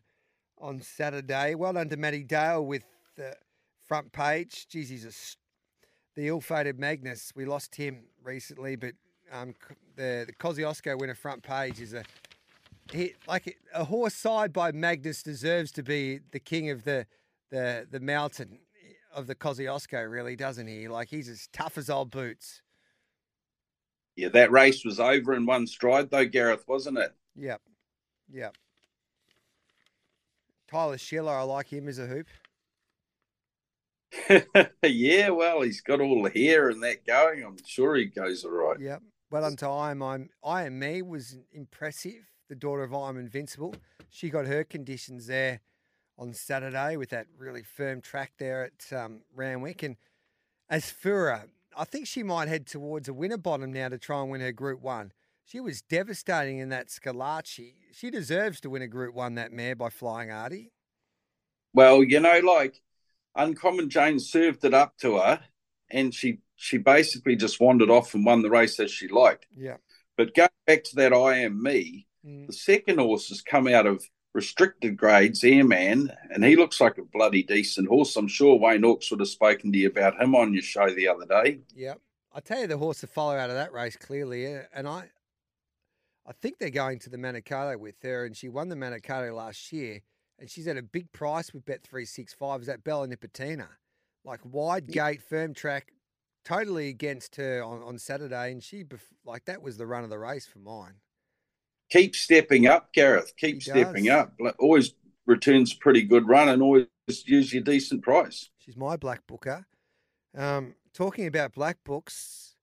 [0.59, 1.55] on Saturday.
[1.55, 2.83] Well done to Matty Dale with
[3.15, 3.35] the
[3.87, 4.67] front page.
[4.67, 5.11] Geez, he's a
[6.15, 7.33] the ill-fated Magnus.
[7.35, 8.93] We lost him recently, but
[9.31, 9.53] um,
[9.95, 12.03] the the Kosciuszko winner front page is a
[12.91, 17.05] he, like a horse side by Magnus deserves to be the king of the
[17.49, 18.59] the the mountain
[19.15, 20.87] of the Kosciuszko, really, doesn't he?
[20.87, 22.61] Like he's as tough as old boots.
[24.15, 27.13] Yeah, that race was over in one stride, though, Gareth, wasn't it?
[27.35, 27.61] Yep,
[28.31, 28.55] yep.
[30.69, 32.27] Tyler Schiller, I like him as a hoop.
[34.83, 37.43] yeah, well, he's got all the hair and that going.
[37.43, 38.79] I'm sure he goes all right.
[38.79, 39.01] Yep.
[39.31, 42.29] Well done to I am, I'm, I am me was impressive.
[42.47, 43.75] The daughter of I am invincible.
[44.09, 45.59] She got her conditions there
[46.17, 49.83] on Saturday with that really firm track there at um, Randwick.
[49.83, 49.97] And
[50.69, 51.45] as Fura,
[51.77, 54.81] I think she might head towards a Winterbottom now to try and win her Group
[54.81, 55.11] One.
[55.43, 57.73] She was devastating in that Schillaci.
[57.93, 60.71] She deserves to win a Group One, that mare, by flying Artie.
[61.73, 62.81] Well, you know, like
[63.35, 65.41] Uncommon James served it up to her,
[65.91, 69.45] and she she basically just wandered off and won the race as she liked.
[69.55, 69.77] Yeah.
[70.17, 72.07] But going back to that, I am me.
[72.25, 72.47] Mm.
[72.47, 74.03] The second horse has come out of
[74.35, 78.15] restricted grades, Airman, and he looks like a bloody decent horse.
[78.15, 81.07] I'm sure Wayne Hawkes would have spoken to you about him on your show the
[81.07, 81.61] other day.
[81.73, 81.95] Yeah.
[82.33, 85.09] I tell you, the horse to follow out of that race clearly, and I,
[86.27, 89.71] I think they're going to the Manikato with her, and she won the Manikato last
[89.71, 90.01] year
[90.39, 92.61] and she's at a big price with Bet three six five.
[92.61, 93.67] Is that Bella Nipotina?
[94.23, 95.93] Like wide gate, firm track,
[96.43, 98.83] totally against her on, on Saturday, and she
[99.23, 100.95] like that was the run of the race for mine.
[101.89, 103.33] Keep stepping up, Gareth.
[103.37, 104.27] Keep she stepping does.
[104.27, 104.33] up.
[104.59, 104.93] Always
[105.25, 106.87] returns pretty good run, and always
[107.25, 108.49] use your decent price.
[108.57, 109.65] She's my black booker.
[110.35, 112.55] Um, talking about black books,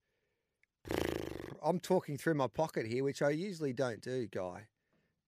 [1.63, 4.67] I'm talking through my pocket here, which I usually don't do, guy.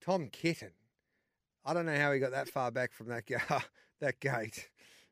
[0.02, 0.72] Tom Kitten
[1.66, 3.26] I don't know how he got that far back from that
[4.00, 4.70] that gate.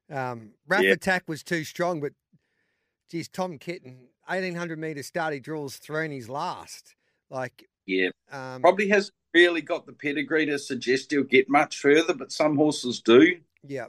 [0.09, 0.83] Um, Rap.
[0.83, 2.13] Attack was too strong, but
[3.09, 6.95] geez, Tom Kitten, eighteen hundred meter start, he draws thrown his last.
[7.29, 12.13] Like, yeah, um, probably has really got the pedigree to suggest he'll get much further,
[12.13, 13.37] but some horses do.
[13.65, 13.87] Yeah,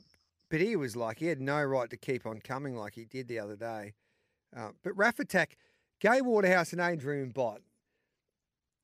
[0.51, 3.29] but he was like he had no right to keep on coming like he did
[3.29, 3.95] the other day.
[4.57, 5.57] Uh, but Rap Attack,
[6.01, 7.61] Gai Waterhouse and Adrian Bott,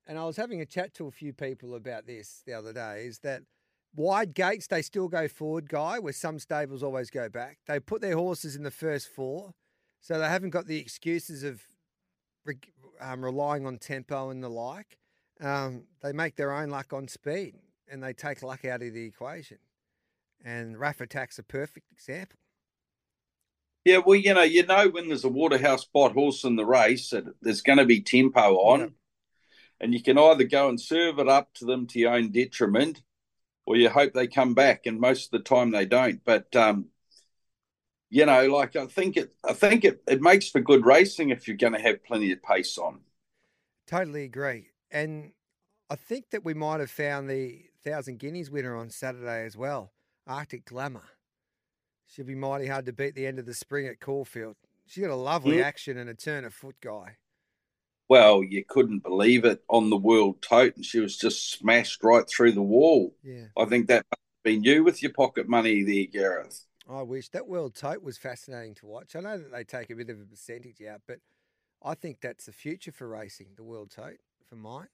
[0.07, 3.05] and I was having a chat to a few people about this the other day.
[3.07, 3.43] Is that
[3.95, 7.59] Wide gates, they still go forward, Guy, where some stables always go back.
[7.67, 9.53] They put their horses in the first four,
[10.01, 11.63] so they haven't got the excuses of
[13.01, 14.99] um, relying on tempo and the like.
[15.41, 17.55] Um, they make their own luck on speed
[17.91, 19.59] and they take luck out of the equation.
[20.45, 22.39] And Rap Attack's a perfect example.
[23.85, 27.11] Yeah, well, you know, you know when there's a Waterhouse spot horse in the race,
[27.11, 28.95] that there's going to be tempo on.
[29.81, 33.03] and you can either go and serve it up to them to your own detriment,
[33.65, 34.87] or you hope they come back.
[34.87, 36.23] And most of the time they don't.
[36.25, 36.87] But um,
[38.11, 41.47] you know, like I think it, I think it, it makes for good racing if
[41.49, 43.01] you're going to have plenty of pace on.
[43.87, 45.33] Totally agree, and
[45.89, 49.93] I think that we might have found the Thousand Guineas winner on Saturday as well,
[50.27, 51.03] Arctic Glamour.
[52.07, 54.57] She'll be mighty hard to beat the end of the spring at Caulfield.
[54.87, 55.65] She's got a lovely Mm.
[55.65, 57.17] action and a turn of foot guy.
[58.09, 62.29] Well, you couldn't believe it on the world tote, and she was just smashed right
[62.29, 63.15] through the wall.
[63.23, 66.67] Yeah, I think that must have been you with your pocket money there, Gareth.
[66.91, 69.15] I wish that World Tote was fascinating to watch.
[69.15, 71.21] I know that they take a bit of a percentage out, but
[71.83, 74.89] I think that's the future for racing, the World Tote, for mine.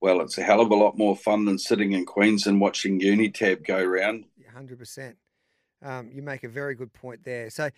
[0.00, 3.66] Well, it's a hell of a lot more fun than sitting in Queensland watching Unitab
[3.66, 4.24] go round.
[4.52, 5.16] hundred percent.
[5.82, 7.50] Um, you make a very good point there.
[7.50, 7.70] So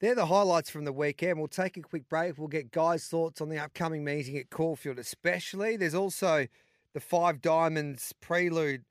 [0.00, 1.38] they're the highlights from the weekend.
[1.38, 2.38] We'll take a quick break.
[2.38, 5.76] We'll get guys' thoughts on the upcoming meeting at Caulfield, especially.
[5.76, 6.46] There's also
[6.92, 8.84] the Five Diamonds Prelude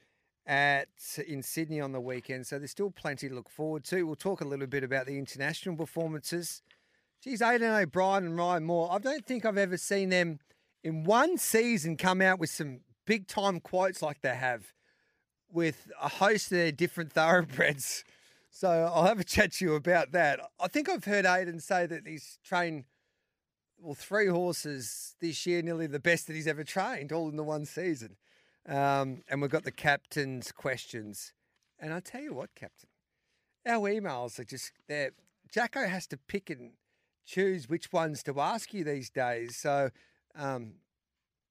[0.45, 0.87] at
[1.27, 2.47] in Sydney on the weekend.
[2.47, 4.03] So there's still plenty to look forward to.
[4.03, 6.61] We'll talk a little bit about the international performances.
[7.23, 8.89] Geez, Aidan O'Brien and Ryan Moore.
[8.91, 10.39] I don't think I've ever seen them
[10.83, 14.73] in one season come out with some big time quotes like they have
[15.51, 18.03] with a host of their different thoroughbreds.
[18.53, 20.41] So I'll have a chat to you about that.
[20.59, 22.83] I think I've heard Aidan say that he's trained
[23.79, 27.45] well three horses this year, nearly the best that he's ever trained, all in the
[27.45, 28.17] one season.
[28.67, 31.33] Um, and we've got the captain's questions.
[31.79, 32.89] And I tell you what, Captain,
[33.65, 35.11] our emails are just there.
[35.51, 36.73] Jacko has to pick and
[37.25, 39.57] choose which ones to ask you these days.
[39.57, 39.89] So
[40.35, 40.73] um,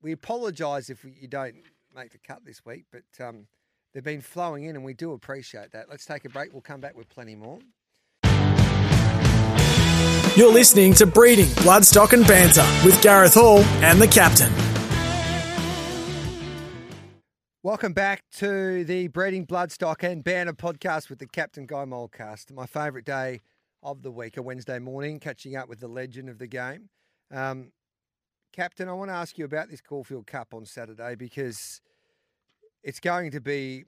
[0.02, 1.56] we apologise if you don't
[1.94, 3.46] make the cut this week, but um,
[3.92, 5.88] they've been flowing in and we do appreciate that.
[5.88, 6.52] Let's take a break.
[6.52, 7.58] We'll come back with plenty more.
[10.36, 14.79] You're listening to Breeding, Bloodstock and Banter with Gareth Hall and the Captain.
[17.62, 22.52] Welcome back to the Breeding Bloodstock and Banter podcast with the Captain Guy Mulcaster.
[22.52, 23.42] My favourite day
[23.82, 26.88] of the week, a Wednesday morning, catching up with the legend of the game.
[27.30, 27.72] Um,
[28.50, 31.82] Captain, I want to ask you about this Caulfield Cup on Saturday because
[32.82, 33.84] it's going to be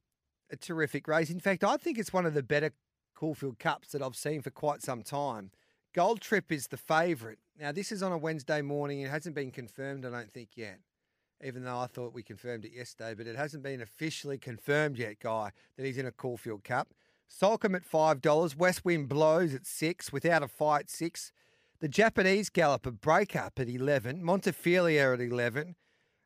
[0.51, 1.31] a terrific race.
[1.31, 2.73] In fact, I think it's one of the better
[3.15, 5.51] Caulfield Cups that I've seen for quite some time.
[5.95, 7.39] Gold Trip is the favourite.
[7.59, 9.01] Now, this is on a Wednesday morning.
[9.01, 10.81] It hasn't been confirmed, I don't think, yet
[11.45, 15.19] even though I thought we confirmed it yesterday, but it hasn't been officially confirmed yet,
[15.21, 16.89] Guy, that he's in a Caulfield Cup.
[17.29, 21.33] Soulcombe at $5, West Wind Blows at 6 without a fight, 6
[21.81, 25.77] The Japanese Galloper Break Up at 11 Montefilia at 11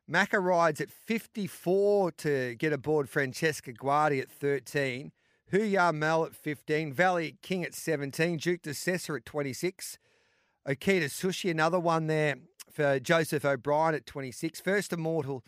[0.09, 5.11] Macca rides at 54 to get aboard Francesco Guardi at 13
[5.51, 9.97] Huya Mel at 15 Valiant King at 17 Duke de Sessa at 26
[10.67, 12.35] Okita Soushi, another one there
[12.77, 14.61] for Joseph O'Brien at 26.
[14.61, 15.43] First Immortal,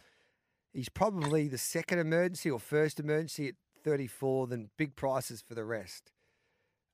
[0.74, 5.64] he's probably the second emergency or first emergency at 34, then big prices for the
[5.64, 6.12] rest.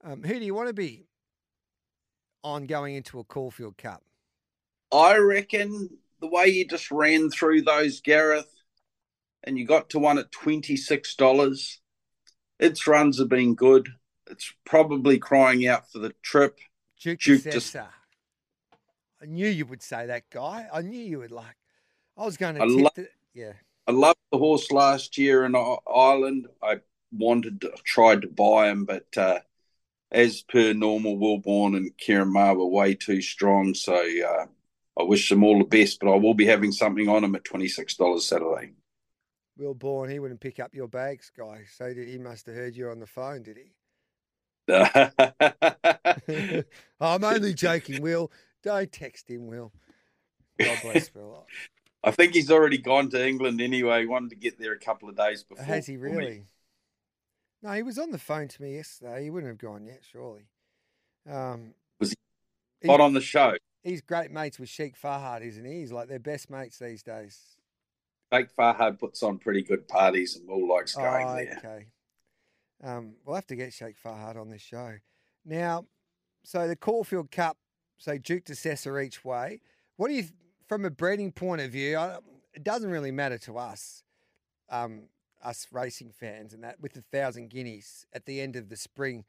[0.04, 1.08] Um, who do you want to be
[2.43, 4.04] on going into a Caulfield Cup?
[4.91, 8.52] I reckon the way you just ran through those, Gareth,
[9.45, 11.78] and you got to one at $26,
[12.60, 13.88] its runs have been good.
[14.30, 16.60] It's probably crying out for the trip.
[17.02, 17.88] Duke, Duke de just- Sessa.
[19.26, 20.68] I knew you would say that, guy.
[20.72, 21.56] I knew you would like.
[22.16, 23.54] I was going to I love- the- Yeah.
[23.88, 26.48] I loved the horse last year in Ireland.
[26.62, 29.40] I wanted to, tried to buy him, but uh,
[30.12, 33.74] as per normal, Will Bourne and Ciaron Maher were way too strong.
[33.74, 34.46] So uh,
[35.00, 37.44] I wish them all the best, but I will be having something on him at
[37.46, 38.74] $26 Saturday.
[39.58, 41.64] Will Bourne, he wouldn't pick up your bags, guy.
[41.76, 43.72] So did, he must have heard you on the phone, did he?
[47.00, 48.32] I'm only joking, Will.
[48.65, 49.71] Don't text him, Will.
[50.60, 51.45] God bless Will.
[52.04, 54.01] I think he's already gone to England anyway.
[54.01, 55.63] He wanted to get there a couple of days before.
[55.63, 56.12] Has he for me.
[56.17, 56.45] really?
[57.63, 59.23] No, he was on the phone to me yesterday.
[59.23, 60.47] He wouldn't have gone yet, surely.
[61.30, 62.15] Um, Was he
[62.82, 63.56] he- Not on the show.
[63.84, 65.80] he's great mates with Sheikh Fahad, isn't he?
[65.80, 67.39] He's like their best mates these days.
[68.34, 71.56] Sheikh Fahad puts on pretty good parties and Will likes going Oh, there.
[71.63, 71.86] okay.
[72.84, 74.95] Um, we'll have to get Sheikh Fahad on this show.
[75.43, 75.86] Now,
[76.43, 77.57] so the Caulfield Cup,
[77.98, 79.62] so Duke de Sessa each way.
[79.98, 80.26] What do you,
[80.68, 82.18] from a breeding point of view, I,
[82.54, 84.04] it doesn't really matter to us,
[84.70, 85.04] um,
[85.43, 89.26] us racing fans, and that with the thousand guineas at the end of the spring.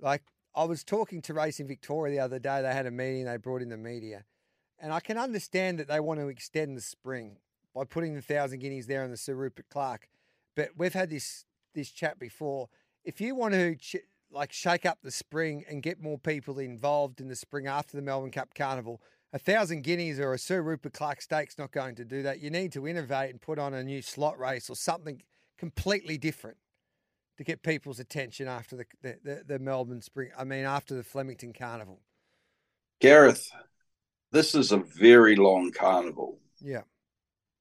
[0.00, 0.22] Like,
[0.54, 2.62] I was talking to Racing Victoria the other day.
[2.62, 4.24] They had a meeting, they brought in the media.
[4.78, 7.38] And I can understand that they want to extend the spring
[7.74, 10.08] by putting the thousand guineas there on the Sir Rupert Clarke.
[10.54, 11.44] But we've had this
[11.74, 12.68] this chat before.
[13.04, 13.96] If you want to ch-
[14.30, 18.02] like shake up the spring and get more people involved in the spring after the
[18.02, 19.00] Melbourne Cup Carnival,
[19.32, 22.40] a thousand guineas or a Sir Rupert Clarke Stakes not going to do that.
[22.40, 25.22] You need to innovate and put on a new slot race or something
[25.58, 26.56] completely different
[27.36, 30.30] to get people's attention after the the, the, the Melbourne Spring.
[30.36, 32.00] I mean, after the Flemington Carnival.
[33.00, 33.48] Gareth,
[34.32, 36.38] this is a very long carnival.
[36.60, 36.82] Yeah.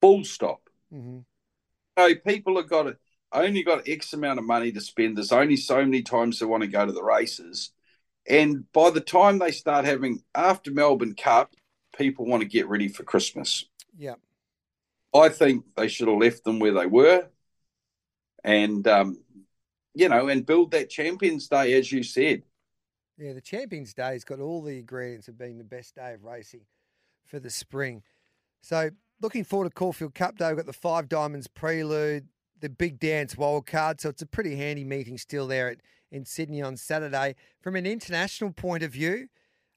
[0.01, 0.70] Full stop.
[0.93, 1.20] Mm-hmm.
[1.97, 2.97] So people have got to,
[3.32, 5.17] only got X amount of money to spend.
[5.17, 7.71] There's only so many times they want to go to the races.
[8.28, 11.53] And by the time they start having after Melbourne Cup,
[11.97, 13.65] people want to get ready for Christmas.
[13.97, 14.15] Yeah.
[15.13, 17.28] I think they should have left them where they were,
[18.43, 19.17] and um,
[19.95, 22.43] you know, and build that Champions Day as you said.
[23.17, 26.61] Yeah, the Champions Day's got all the ingredients of being the best day of racing
[27.25, 28.03] for the spring.
[28.61, 30.49] So looking forward to Caulfield Cup Day.
[30.49, 32.28] We've got the Five Diamonds Prelude,
[32.60, 34.01] the Big Dance Wild Card.
[34.01, 35.78] So it's a pretty handy meeting still there at,
[36.12, 37.36] in Sydney on Saturday.
[37.62, 39.28] From an international point of view,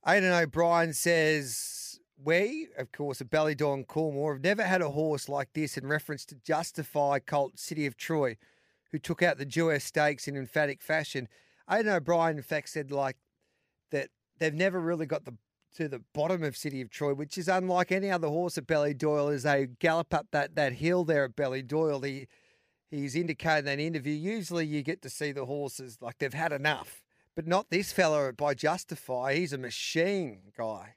[0.07, 5.29] Aidan O'Brien says we, of course, at Ballydoyle and Coolmore, have never had a horse
[5.29, 8.37] like this in reference to justify Colt City of Troy,
[8.93, 11.29] who took out the Dewhurst Stakes in emphatic fashion.
[11.71, 13.17] Aidan O'Brien, in fact, said like
[13.91, 14.09] that
[14.39, 15.35] they've never really got the
[15.77, 19.33] to the bottom of City of Troy, which is unlike any other horse at Ballydoyle
[19.33, 22.05] as they gallop up that, that hill there at Ballydoyle.
[22.05, 22.27] He,
[22.91, 26.53] he's indicated in that interview, usually you get to see the horses like they've had
[26.53, 27.03] enough,
[27.35, 29.35] but not this fella by Justify.
[29.35, 30.95] He's a machine guy.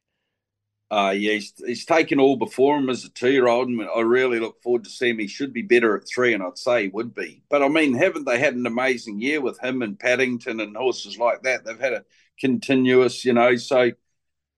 [0.91, 4.01] Uh, yeah, he's, he's taken all before him as a two year old, and I
[4.01, 5.19] really look forward to seeing him.
[5.19, 7.41] He should be better at three, and I'd say he would be.
[7.49, 11.17] But I mean, haven't they had an amazing year with him and Paddington and horses
[11.17, 11.65] like that?
[11.65, 12.05] They've had a
[12.39, 13.91] continuous, you know, so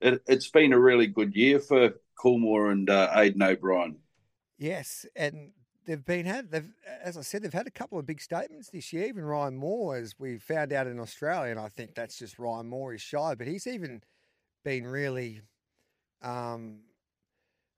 [0.02, 3.98] it, has been a really good year for Coolmore and uh, Aidan O'Brien.
[4.58, 5.52] Yes, and
[5.86, 6.70] they've been had they've
[7.04, 9.06] as I said they've had a couple of big statements this year.
[9.08, 12.68] Even Ryan Moore, as we found out in Australia, and I think that's just Ryan
[12.68, 14.02] Moore is shy, but he's even
[14.64, 15.42] been really,
[16.22, 16.80] um,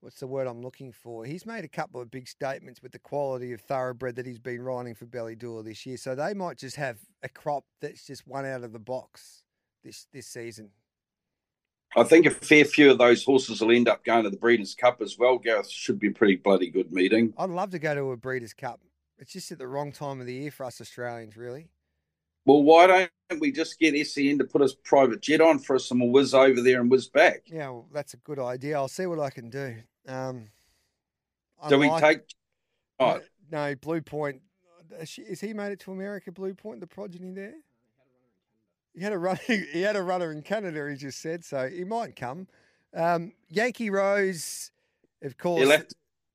[0.02, 1.26] what's the word I'm looking for?
[1.26, 4.62] He's made a couple of big statements with the quality of thoroughbred that he's been
[4.62, 5.98] riding for Ballydoyle this year.
[5.98, 9.44] So they might just have a crop that's just one out of the box
[9.84, 10.72] this this season.
[11.96, 14.76] I think a fair few of those horses will end up going to the Breeders'
[14.76, 15.38] Cup as well.
[15.38, 17.34] Gareth should be a pretty bloody good meeting.
[17.38, 18.82] I'd love to go to a Breeders' Cup.
[19.18, 21.70] It's just at the wrong time of the year for us Australians, really.
[22.46, 25.92] Well, why don't we just get SEN to put a private jet on for us
[25.92, 27.44] and we'll whiz over there and whiz back?
[27.48, 28.78] Yeah, well, that's a good idea.
[28.78, 29.76] I'll see what I can do.
[30.08, 30.50] Um,
[31.68, 32.20] do we take.
[33.00, 33.20] Oh.
[33.52, 34.42] No, Blue Point.
[35.00, 37.56] Is he made it to America, Blue Point, the progeny there?
[38.98, 39.38] He had a run.
[39.48, 40.90] He had a runner in Canada.
[40.90, 41.70] He just said so.
[41.70, 42.48] He might come.
[42.96, 44.72] Um, Yankee Rose,
[45.22, 45.62] of course.
[45.62, 45.94] He left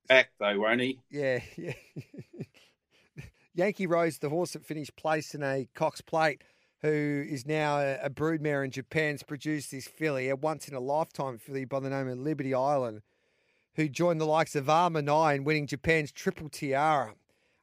[0.09, 1.01] back though, won't he?
[1.11, 1.73] Yeah, yeah.
[3.55, 6.43] Yankee Rose, the horse that finished place in a Cox Plate,
[6.83, 10.75] who is now a, a broodmare in Japan, has produced this filly, a once in
[10.75, 13.03] a lifetime filly by the name of Liberty Island,
[13.75, 17.15] who joined the likes of Almond Eye, winning Japan's Triple Tiara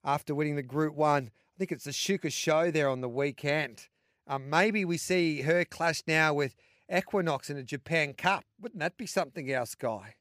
[0.03, 1.31] after winning the Group One.
[1.55, 3.87] I think it's the Shuka Sho there on the weekend.
[4.29, 6.55] Um, maybe we see her clash now with
[6.95, 8.45] Equinox in a Japan Cup.
[8.61, 10.13] Wouldn't that be something else, Guy?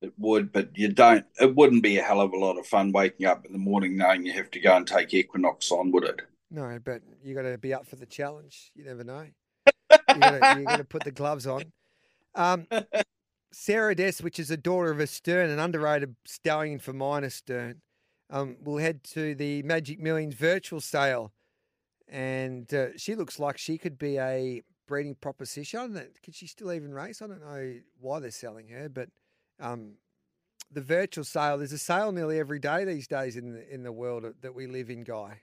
[0.00, 1.26] It would, but you don't.
[1.38, 3.98] It wouldn't be a hell of a lot of fun waking up in the morning
[3.98, 6.22] knowing you have to go and take Equinox on, would it?
[6.50, 8.72] No, but you got to be up for the challenge.
[8.74, 9.26] You never know.
[9.90, 11.64] you got to put the gloves on.
[12.34, 12.66] Um,
[13.52, 17.80] Sarah Des, which is a daughter of Astern, an underrated stallion for minor Stern,
[18.30, 21.32] um, will head to the Magic Millions virtual sale
[22.08, 26.00] and uh, she looks like she could be a breeding proposition.
[26.24, 27.20] Could she still even race?
[27.20, 29.08] I don't know why they're selling her, but
[29.60, 29.94] um,
[30.70, 31.58] the virtual sale.
[31.58, 34.66] There's a sale nearly every day these days in the in the world that we
[34.66, 35.40] live in, Guy.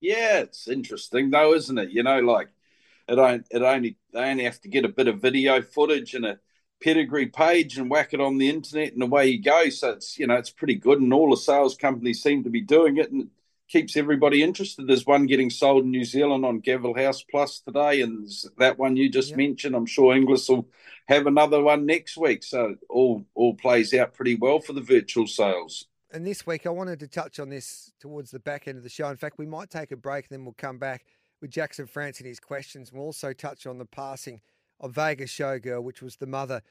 [0.00, 1.90] Yeah, it's interesting though, isn't it?
[1.90, 2.48] You know, like
[3.08, 6.24] it only it only they only have to get a bit of video footage and
[6.24, 6.38] a
[6.80, 9.68] pedigree page and whack it on the internet and away you go.
[9.68, 12.60] So it's you know it's pretty good, and all the sales companies seem to be
[12.60, 13.28] doing it, and
[13.70, 14.86] keeps everybody interested.
[14.86, 18.96] There's one getting sold in New Zealand on Gavel House Plus today, and that one
[18.96, 19.38] you just yep.
[19.38, 19.76] mentioned.
[19.76, 20.68] I'm sure Inglis will
[21.08, 22.42] have another one next week.
[22.42, 25.86] So all all plays out pretty well for the virtual sales.
[26.12, 28.90] And this week, I wanted to touch on this towards the back end of the
[28.90, 29.08] show.
[29.08, 31.04] In fact, we might take a break and then we'll come back
[31.40, 32.92] with Jackson France and his questions.
[32.92, 34.40] We'll also touch on the passing
[34.80, 36.62] of Vegas Showgirl, which was the mother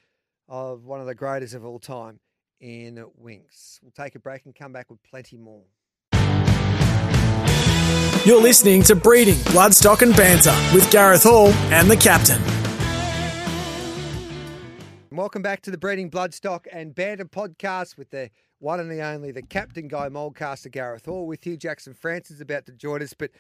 [0.50, 2.20] of one of the greatest of all time
[2.60, 3.80] in Winx.
[3.82, 5.64] We'll take a break and come back with plenty more.
[8.26, 12.42] You're listening to Breeding, Bloodstock and Banter with Gareth Hall and the Captain.
[15.12, 18.30] Welcome back to the Breeding, Bloodstock and Banter podcast with the
[18.60, 21.58] one and the only, the Captain Guy Mulcaster Gareth Hall with you.
[21.58, 23.32] Jackson Francis about to join us, but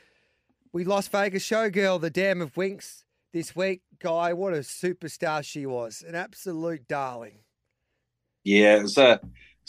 [0.73, 4.33] we lost Vegas Showgirl, the Dam of Winx, this week, Guy.
[4.33, 6.03] What a superstar she was.
[6.07, 7.39] An absolute darling.
[8.43, 9.19] Yeah, it's a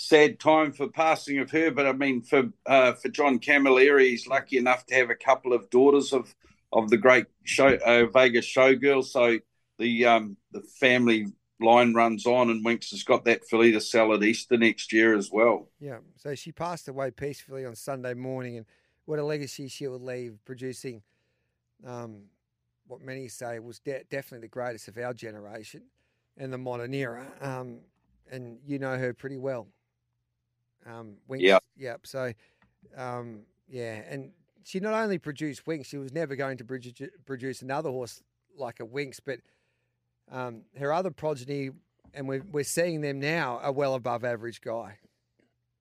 [0.00, 4.26] sad time for passing of her, but I mean, for uh, for John Camilleri, he's
[4.26, 6.34] lucky enough to have a couple of daughters of
[6.72, 9.04] of the great show uh, Vegas showgirl.
[9.04, 9.38] So
[9.78, 11.26] the um, the family
[11.60, 15.14] line runs on, and Winx has got that filly to sell at Easter next year
[15.14, 15.68] as well.
[15.78, 18.66] Yeah, so she passed away peacefully on Sunday morning, and
[19.04, 21.02] what a legacy she will leave, producing
[21.86, 22.22] um,
[22.86, 25.82] what many say was de- definitely the greatest of our generation
[26.36, 27.26] and the modern era.
[27.40, 27.80] Um,
[28.30, 29.66] and you know her pretty well.
[30.86, 32.06] Um, Winx, yeah, yep.
[32.06, 32.32] So,
[32.96, 34.32] um, yeah, and
[34.64, 36.64] she not only produced Winx, she was never going to
[37.26, 38.22] produce another horse
[38.56, 39.40] like a Winx, but
[40.30, 41.70] um, her other progeny,
[42.14, 44.98] and we're we're seeing them now, are well above average guy.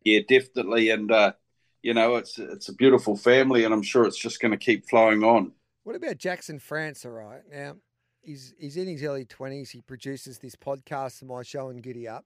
[0.04, 1.34] Yeah, definitely, and uh,
[1.82, 4.90] you know it's it's a beautiful family, and I'm sure it's just going to keep
[4.90, 5.54] flowing on.
[5.84, 7.06] What about Jackson France?
[7.06, 7.76] All right, now
[8.22, 9.72] he's he's in his early twenties.
[9.72, 12.26] He produces this podcast, My Show and Giddy Up.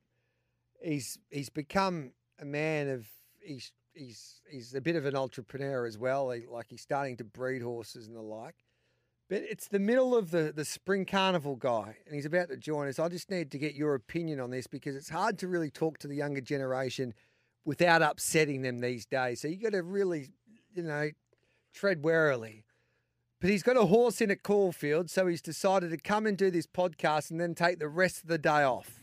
[0.82, 3.08] He's he's become a man of
[3.42, 6.32] he's he's he's a bit of an entrepreneur as well.
[6.32, 8.56] He, like he's starting to breed horses and the like.
[9.30, 12.88] But it's the middle of the, the spring carnival guy, and he's about to join
[12.88, 13.00] us.
[13.00, 15.98] I just need to get your opinion on this because it's hard to really talk
[16.00, 17.14] to the younger generation
[17.66, 19.42] without upsetting them these days.
[19.42, 20.30] So you got to really,
[20.76, 21.12] you know,
[21.74, 22.66] tread warily.
[23.40, 26.52] But he's got a horse in at Caulfield, so he's decided to come and do
[26.52, 29.00] this podcast and then take the rest of the day off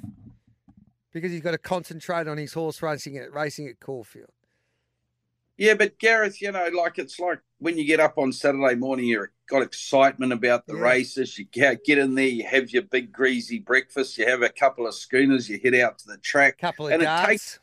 [1.13, 4.31] because he's got to concentrate on his horse racing at racing at Caulfield.
[5.57, 9.05] Yeah, but Gareth, you know, like it's like when you get up on Saturday morning,
[9.05, 10.83] you've got excitement about the yeah.
[10.83, 11.39] races.
[11.39, 14.87] You get, get in there, you have your big greasy breakfast, you have a couple
[14.87, 17.25] of schooners, you head out to the track, couple of and darts.
[17.25, 17.59] It takes,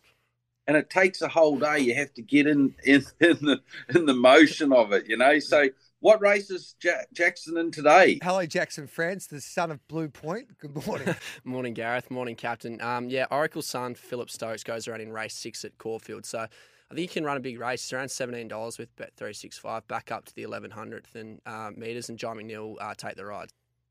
[0.68, 1.80] and it takes a whole day.
[1.80, 3.62] You have to get in in, in the
[3.96, 5.40] in the motion of it, you know.
[5.40, 5.68] So
[6.00, 6.76] what race is
[7.14, 8.20] Jackson in today?
[8.22, 10.58] Hello, Jackson France, the son of Blue Point.
[10.60, 11.16] Good morning.
[11.44, 12.12] morning, Gareth.
[12.12, 12.80] Morning, Captain.
[12.82, 16.26] Um, yeah, Oracle's son, Philip Stokes, goes around in race six at Caulfield.
[16.26, 17.84] So I think you can run a big race.
[17.84, 21.16] It's around seventeen dollars with Bet three six five, back up to the eleven hundredth
[21.16, 23.50] and uh, meters, and John McNeil uh, take the ride.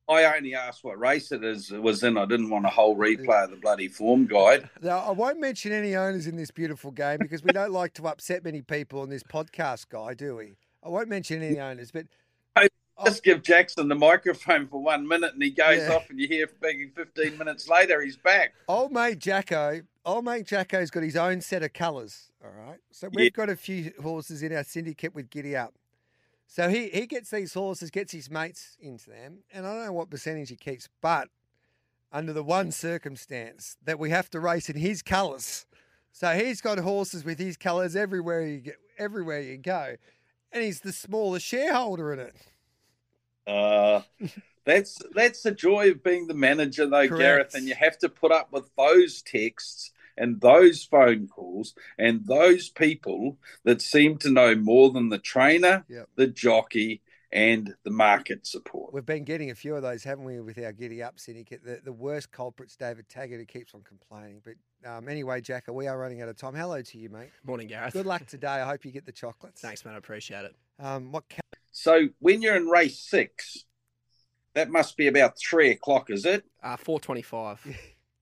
[0.08, 2.16] I only asked what race it is it was in.
[2.16, 4.70] I didn't want a whole replay of the bloody form guide.
[4.80, 8.06] Now, I won't mention any owners in this beautiful game because we don't like to
[8.06, 10.54] upset many people on this podcast, guy, do we?
[10.86, 12.06] I won't mention any owners, but
[12.54, 12.68] I
[13.04, 15.94] just give Jackson the microphone for one minute and he goes yeah.
[15.94, 18.54] off, and you hear maybe 15 minutes later he's back.
[18.68, 22.30] Old mate Jacko, old mate Jacko's got his own set of colours.
[22.42, 22.78] All right.
[22.92, 23.30] So we've yeah.
[23.30, 25.74] got a few horses in our syndicate with Giddy Up.
[26.46, 29.92] So he, he gets these horses, gets his mates into them, and I don't know
[29.92, 31.28] what percentage he keeps, but
[32.12, 35.66] under the one circumstance that we have to race in his colours.
[36.12, 39.96] So he's got horses with his colours everywhere you get, everywhere you go,
[40.56, 42.34] and he's the smallest shareholder in it.
[43.46, 44.00] Uh,
[44.64, 47.18] that's that's the joy of being the manager, though, Correct.
[47.18, 47.54] Gareth.
[47.54, 52.70] And you have to put up with those texts and those phone calls and those
[52.70, 56.08] people that seem to know more than the trainer, yep.
[56.16, 57.02] the jockey,
[57.36, 58.94] and the market support.
[58.94, 61.62] We've been getting a few of those, haven't we, with our Giddy Up syndicate?
[61.62, 64.40] The, the worst culprit's David Taggart, who keeps on complaining.
[64.42, 64.54] But
[64.90, 66.54] um, anyway, Jacker, we are running out of time.
[66.54, 67.28] Hello to you, mate.
[67.44, 67.92] Morning, Gareth.
[67.92, 68.48] Good luck today.
[68.48, 69.60] I hope you get the chocolates.
[69.60, 69.94] Thanks, man.
[69.94, 70.56] I appreciate it.
[70.80, 71.28] Um, what?
[71.28, 71.40] Ca-
[71.72, 73.66] so when you're in race six,
[74.54, 76.42] that must be about three o'clock, is it?
[76.62, 77.60] Uh, four twenty-five.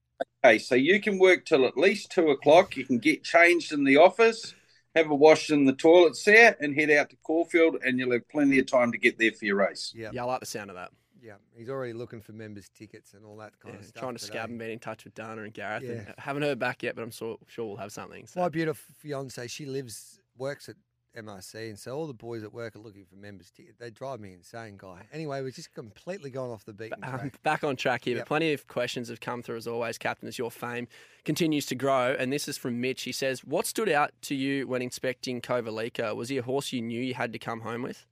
[0.45, 2.77] okay, so you can work till at least two o'clock.
[2.77, 4.57] You can get changed in the office,
[4.95, 8.29] have a wash in the toilets there, and head out to Caulfield, and you'll have
[8.29, 9.93] plenty of time to get there for your race.
[9.95, 10.91] Yeah, yeah, I like the sound of that.
[11.21, 14.03] Yeah, he's already looking for members' tickets and all that kind yeah, of stuff.
[14.03, 14.39] Trying to today.
[14.39, 15.83] scab and be in touch with Dana and Gareth.
[15.83, 15.93] Yeah.
[15.93, 18.27] And haven't heard back yet, but I'm so, sure we'll have something.
[18.27, 18.41] So.
[18.41, 20.77] My beautiful fiance, she lives, works at
[21.17, 23.79] MRC, and so all the boys at work are looking for members tickets.
[23.79, 25.03] They drive me insane, guy.
[25.13, 27.23] Anyway, we're just completely gone off the beaten track.
[27.23, 28.25] Um, back on track here, yep.
[28.25, 30.89] but plenty of questions have come through as always, Captain, as your fame
[31.25, 32.17] continues to grow.
[32.19, 33.03] And this is from Mitch.
[33.03, 36.15] He says, "What stood out to you when inspecting Kovalica?
[36.17, 38.07] Was he a horse you knew you had to come home with?"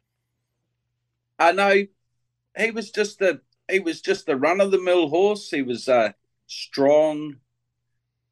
[1.38, 1.82] I uh, know
[2.56, 3.40] he was just the
[3.70, 5.50] he was just the run of the mill horse.
[5.50, 6.12] He was uh,
[6.46, 7.36] strong.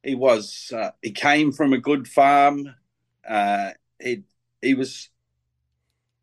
[0.03, 2.73] He was uh, he came from a good farm.
[3.27, 4.23] Uh, he
[4.61, 5.09] he was.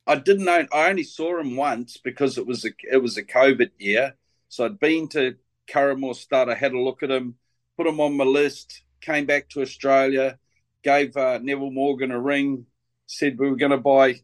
[0.06, 0.66] I didn't know.
[0.72, 4.16] I only saw him once because it was a it was a COVID year.
[4.48, 5.36] So I'd been to
[5.70, 6.48] Curramore Stud.
[6.48, 7.34] I had a look at him,
[7.76, 8.82] put him on my list.
[9.00, 10.38] Came back to Australia,
[10.82, 12.66] gave uh, Neville Morgan a ring.
[13.06, 14.20] Said we were going to buy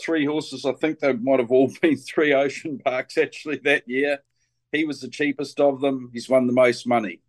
[0.00, 0.64] three horses.
[0.64, 4.20] I think they might have all been three Ocean Parks actually that year.
[4.72, 6.10] He was the cheapest of them.
[6.12, 7.20] He's won the most money.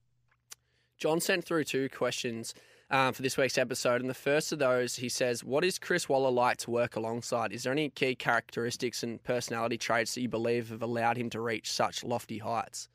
[0.97, 2.53] John sent through two questions
[2.89, 4.01] um, for this week's episode.
[4.01, 7.51] And the first of those, he says, What is Chris Waller like to work alongside?
[7.51, 11.41] Is there any key characteristics and personality traits that you believe have allowed him to
[11.41, 12.89] reach such lofty heights?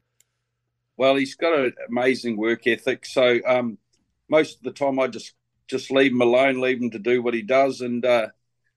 [0.97, 3.07] Well, he's got an amazing work ethic.
[3.07, 3.79] So um,
[4.29, 5.35] most of the time, I just
[5.69, 8.29] just leave him alone, leave him to do what he does, and uh,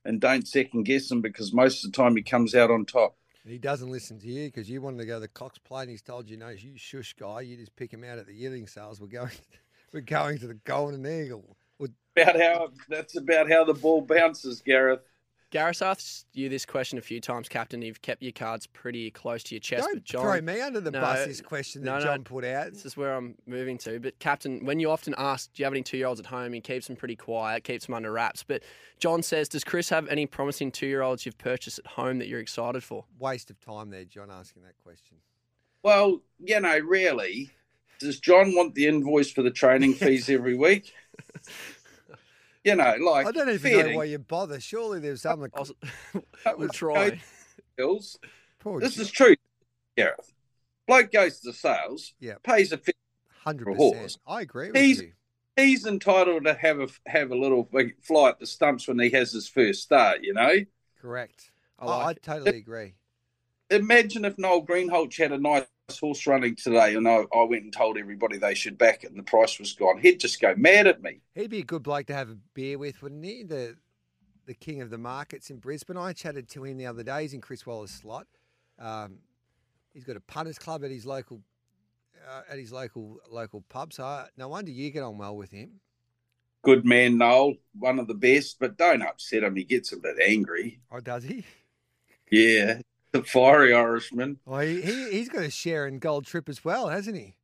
[0.06, 3.18] and don't second guess him because most of the time he comes out on top.
[3.44, 5.84] And he doesn't listen to you because you wanted to go to the Cox Plate
[5.84, 7.42] and he's told you, no, you shush guy.
[7.42, 9.00] You just pick him out at the yearling sales.
[9.00, 9.30] We're going,
[9.94, 11.58] we're going to the Golden Eagle.
[12.18, 15.02] About how that's about how the ball bounces, Gareth.
[15.52, 17.82] Gareth asked you this question a few times, Captain.
[17.82, 19.84] You've kept your cards pretty close to your chest.
[19.84, 21.26] Don't but John, throw me under the no, bus.
[21.26, 22.72] This question that no, no, John put out.
[22.72, 24.00] This is where I'm moving to.
[24.00, 26.54] But Captain, when you often ask, do you have any two-year-olds at home?
[26.54, 28.44] He keeps them pretty quiet, keeps them under wraps.
[28.44, 28.64] But
[28.98, 32.82] John says, does Chris have any promising two-year-olds you've purchased at home that you're excited
[32.82, 33.04] for?
[33.20, 35.18] Waste of time there, John, asking that question.
[35.84, 37.52] Well, you know, really,
[38.00, 40.94] does John want the invoice for the training fees every week?
[42.64, 44.60] you know, like I don't even fair know why you bother.
[44.60, 45.52] Surely there's something.
[45.56, 45.68] I'll,
[46.44, 47.22] That we'll was try.
[47.78, 48.20] Hills.
[48.60, 49.02] Poor This John.
[49.04, 49.36] is true,
[49.98, 50.34] Gareth.
[50.88, 52.36] Bloke goes to the sales, Yeah.
[52.44, 52.94] pays a fee.
[53.44, 54.18] Hundred percent.
[54.28, 55.12] I agree with He's- you.
[55.58, 59.10] He's entitled to have a have a little big fly at the stumps when he
[59.12, 60.20] has his first start.
[60.22, 60.52] You know,
[61.02, 61.50] Correct.
[61.80, 62.24] I Oh, I like it.
[62.24, 62.96] totally agree.
[63.70, 67.74] imagine if Noel Greenholch had a nice horse running today, and I, I went and
[67.74, 70.00] told everybody they should back it, and the price was gone.
[70.00, 71.22] He'd just go mad at me.
[71.36, 73.44] He'd be a good bloke to have a beer with, wouldn't he?
[73.44, 73.76] The
[74.46, 75.98] the king of the markets in Brisbane.
[75.98, 77.24] I chatted to him the other day.
[77.24, 78.28] He's in Chris Waller's slot.
[78.78, 79.18] Um,
[79.94, 81.42] he's got a punters club at his local
[82.30, 83.94] uh, at his local local pub.
[83.94, 85.80] So I, no wonder you get on well with him.
[86.64, 89.56] Good man, Noel, one of the best, but don't upset him.
[89.56, 90.80] He gets a bit angry.
[90.92, 91.46] Oh, does he?
[92.32, 92.80] Yeah,
[93.16, 94.40] the fiery Irishman.
[94.46, 97.36] Well, he, he he's got a share in Gold Trip as well, hasn't he?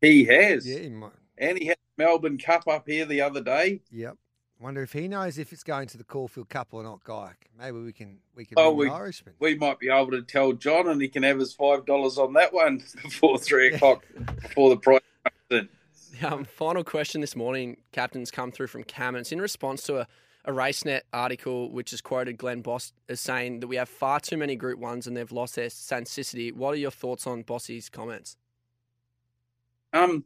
[0.00, 0.66] He has.
[0.66, 1.12] Yeah, he might.
[1.38, 3.80] And he had Melbourne Cup up here the other day.
[3.90, 4.16] Yep.
[4.60, 7.32] Wonder if he knows if it's going to the Caulfield Cup or not, Guy.
[7.58, 9.34] Maybe we can we can Oh, we- the Irishman.
[9.38, 12.32] We might be able to tell John, and he can have his five dollars on
[12.34, 13.76] that one before three Yeah.
[13.76, 14.04] o'clock,
[14.42, 15.00] before the price
[15.50, 15.68] comes
[16.20, 16.24] in.
[16.26, 19.98] Um, final question this morning, Captain's come through from Cam, and it's in response to
[20.00, 20.06] a,
[20.44, 24.36] a RaceNet article which has quoted Glenn Boss as saying that we have far too
[24.36, 26.52] many Group 1s and they've lost their sensicity.
[26.52, 28.36] What are your thoughts on Bossy's comments?
[29.92, 30.24] Um,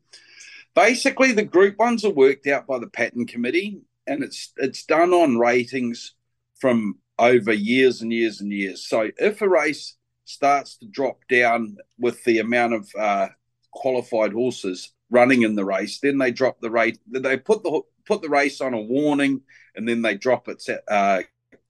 [0.75, 5.12] basically, the Group Ones are worked out by the pattern committee, and it's it's done
[5.12, 6.14] on ratings
[6.59, 8.87] from over years and years and years.
[8.87, 13.29] So if a race starts to drop down with the amount of uh,
[13.71, 16.99] qualified horses running in the race, then they drop the rate.
[17.07, 19.42] They put the put the race on a warning,
[19.76, 21.22] and then they drop its uh,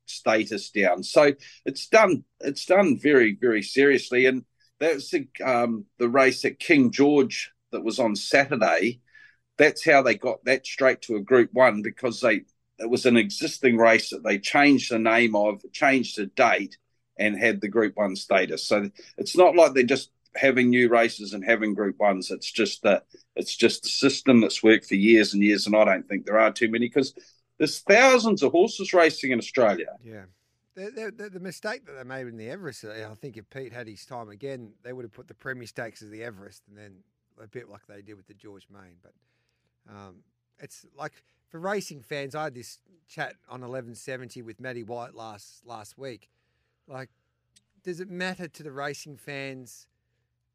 [0.06, 1.02] status down.
[1.02, 1.32] So
[1.66, 2.24] it's done.
[2.40, 4.44] It's done very very seriously, and
[4.78, 9.00] that's the um, the race at King George that was on Saturday.
[9.58, 12.42] That's how they got that straight to a Group One because they
[12.78, 16.78] it was an existing race that they changed the name of, changed the date,
[17.18, 18.64] and had the Group One status.
[18.66, 22.30] So it's not like they're just having new races and having Group Ones.
[22.30, 23.04] It's just that
[23.38, 26.38] it's just the system that's worked for years and years, and I don't think there
[26.38, 27.14] are too many because
[27.56, 29.96] there's thousands of horses racing in Australia.
[30.04, 30.24] Yeah.
[30.74, 33.88] The, the, the, mistake that they made in the Everest, I think if Pete had
[33.88, 36.98] his time again, they would have put the Premier Stakes as the Everest and then
[37.42, 38.94] a bit like they did with the George Main.
[39.02, 39.12] But
[39.92, 40.22] um,
[40.60, 41.14] it's like
[41.48, 42.78] for racing fans, I had this
[43.08, 46.30] chat on 1170 with Matty White last last week.
[46.86, 47.10] Like,
[47.82, 49.88] does it matter to the racing fans?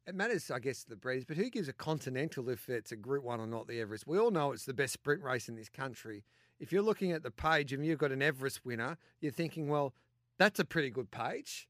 [0.06, 2.96] It matters, I guess, to the breeders, but who gives a continental if it's a
[2.96, 4.06] Group One or not the Everest?
[4.06, 6.24] We all know it's the best sprint race in this country.
[6.60, 9.94] If you're looking at the page and you've got an Everest winner, you're thinking, well,
[10.38, 11.68] that's a pretty good page.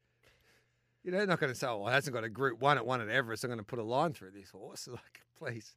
[1.05, 2.85] You know, they're not going to say, oh, it hasn't got a Group One at
[2.85, 3.45] one at Everest.
[3.45, 4.89] I'm going to put a line through this horse.
[4.93, 5.74] Like, please.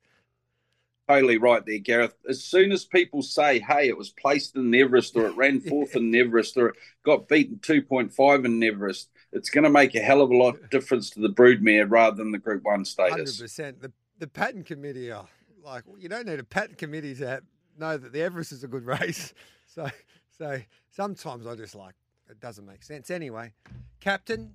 [1.07, 2.15] Totally right there, Gareth.
[2.27, 5.95] As soon as people say, hey, it was placed in Everest or it ran fourth
[5.95, 10.21] in Everest or it got beaten 2.5 in Everest, it's going to make a hell
[10.21, 13.39] of a lot of difference to the broodmare rather than the Group One status.
[13.41, 13.81] 100%.
[13.81, 15.27] The the pattern committee are
[15.63, 17.43] like you don't need a pattern committee to have,
[17.77, 19.33] know that the Everest is a good race.
[19.67, 19.89] So
[20.37, 20.59] so
[20.89, 21.95] sometimes I just like
[22.29, 23.09] it doesn't make sense.
[23.09, 23.53] Anyway,
[23.99, 24.53] Captain,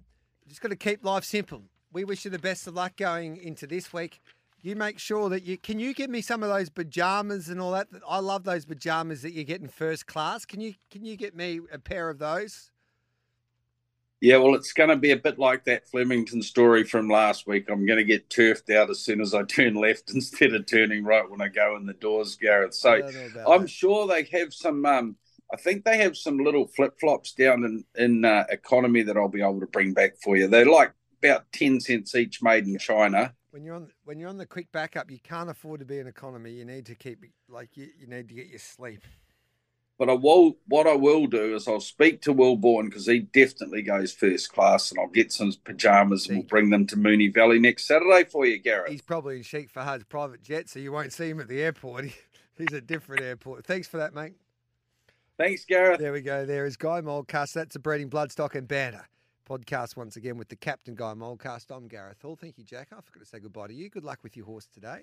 [0.48, 1.62] just got to keep life simple.
[1.92, 4.20] We wish you the best of luck going into this week.
[4.60, 7.72] You make sure that you can you give me some of those pajamas and all
[7.72, 7.88] that.
[8.08, 10.44] I love those pajamas that you get in first class.
[10.44, 12.71] Can you can you get me a pair of those?
[14.22, 17.68] Yeah, well, it's going to be a bit like that Flemington story from last week.
[17.68, 21.02] I'm going to get turfed out as soon as I turn left instead of turning
[21.02, 22.72] right when I go in the doors, Gareth.
[22.72, 23.70] So I don't know about I'm that.
[23.70, 24.86] sure they have some.
[24.86, 25.16] Um,
[25.52, 29.26] I think they have some little flip flops down in in uh, economy that I'll
[29.26, 30.46] be able to bring back for you.
[30.46, 33.34] They're like about ten cents each, made in China.
[33.50, 36.06] When you're on when you're on the quick backup, you can't afford to be an
[36.06, 36.52] economy.
[36.52, 39.02] You need to keep like you, you need to get your sleep.
[40.02, 40.56] But I will.
[40.66, 44.52] What I will do is I'll speak to Will Bourne because he definitely goes first
[44.52, 48.24] class, and I'll get some pajamas and we'll bring them to Moonee Valley next Saturday
[48.28, 48.90] for you, Gareth.
[48.90, 52.06] He's probably in Sheikh Fahad's private jet, so you won't see him at the airport.
[52.58, 53.64] He's at a different airport.
[53.64, 54.32] Thanks for that, mate.
[55.38, 56.00] Thanks, Gareth.
[56.00, 56.46] There we go.
[56.46, 57.52] There is Guy Mulcaster.
[57.52, 59.06] That's a breeding bloodstock and banter
[59.48, 61.76] podcast once again with the captain Guy Mulcaster.
[61.76, 62.34] I'm Gareth Hall.
[62.34, 62.88] Thank you, Jack.
[62.90, 63.88] I forgot to say goodbye to you.
[63.88, 64.88] Good luck with your horse today.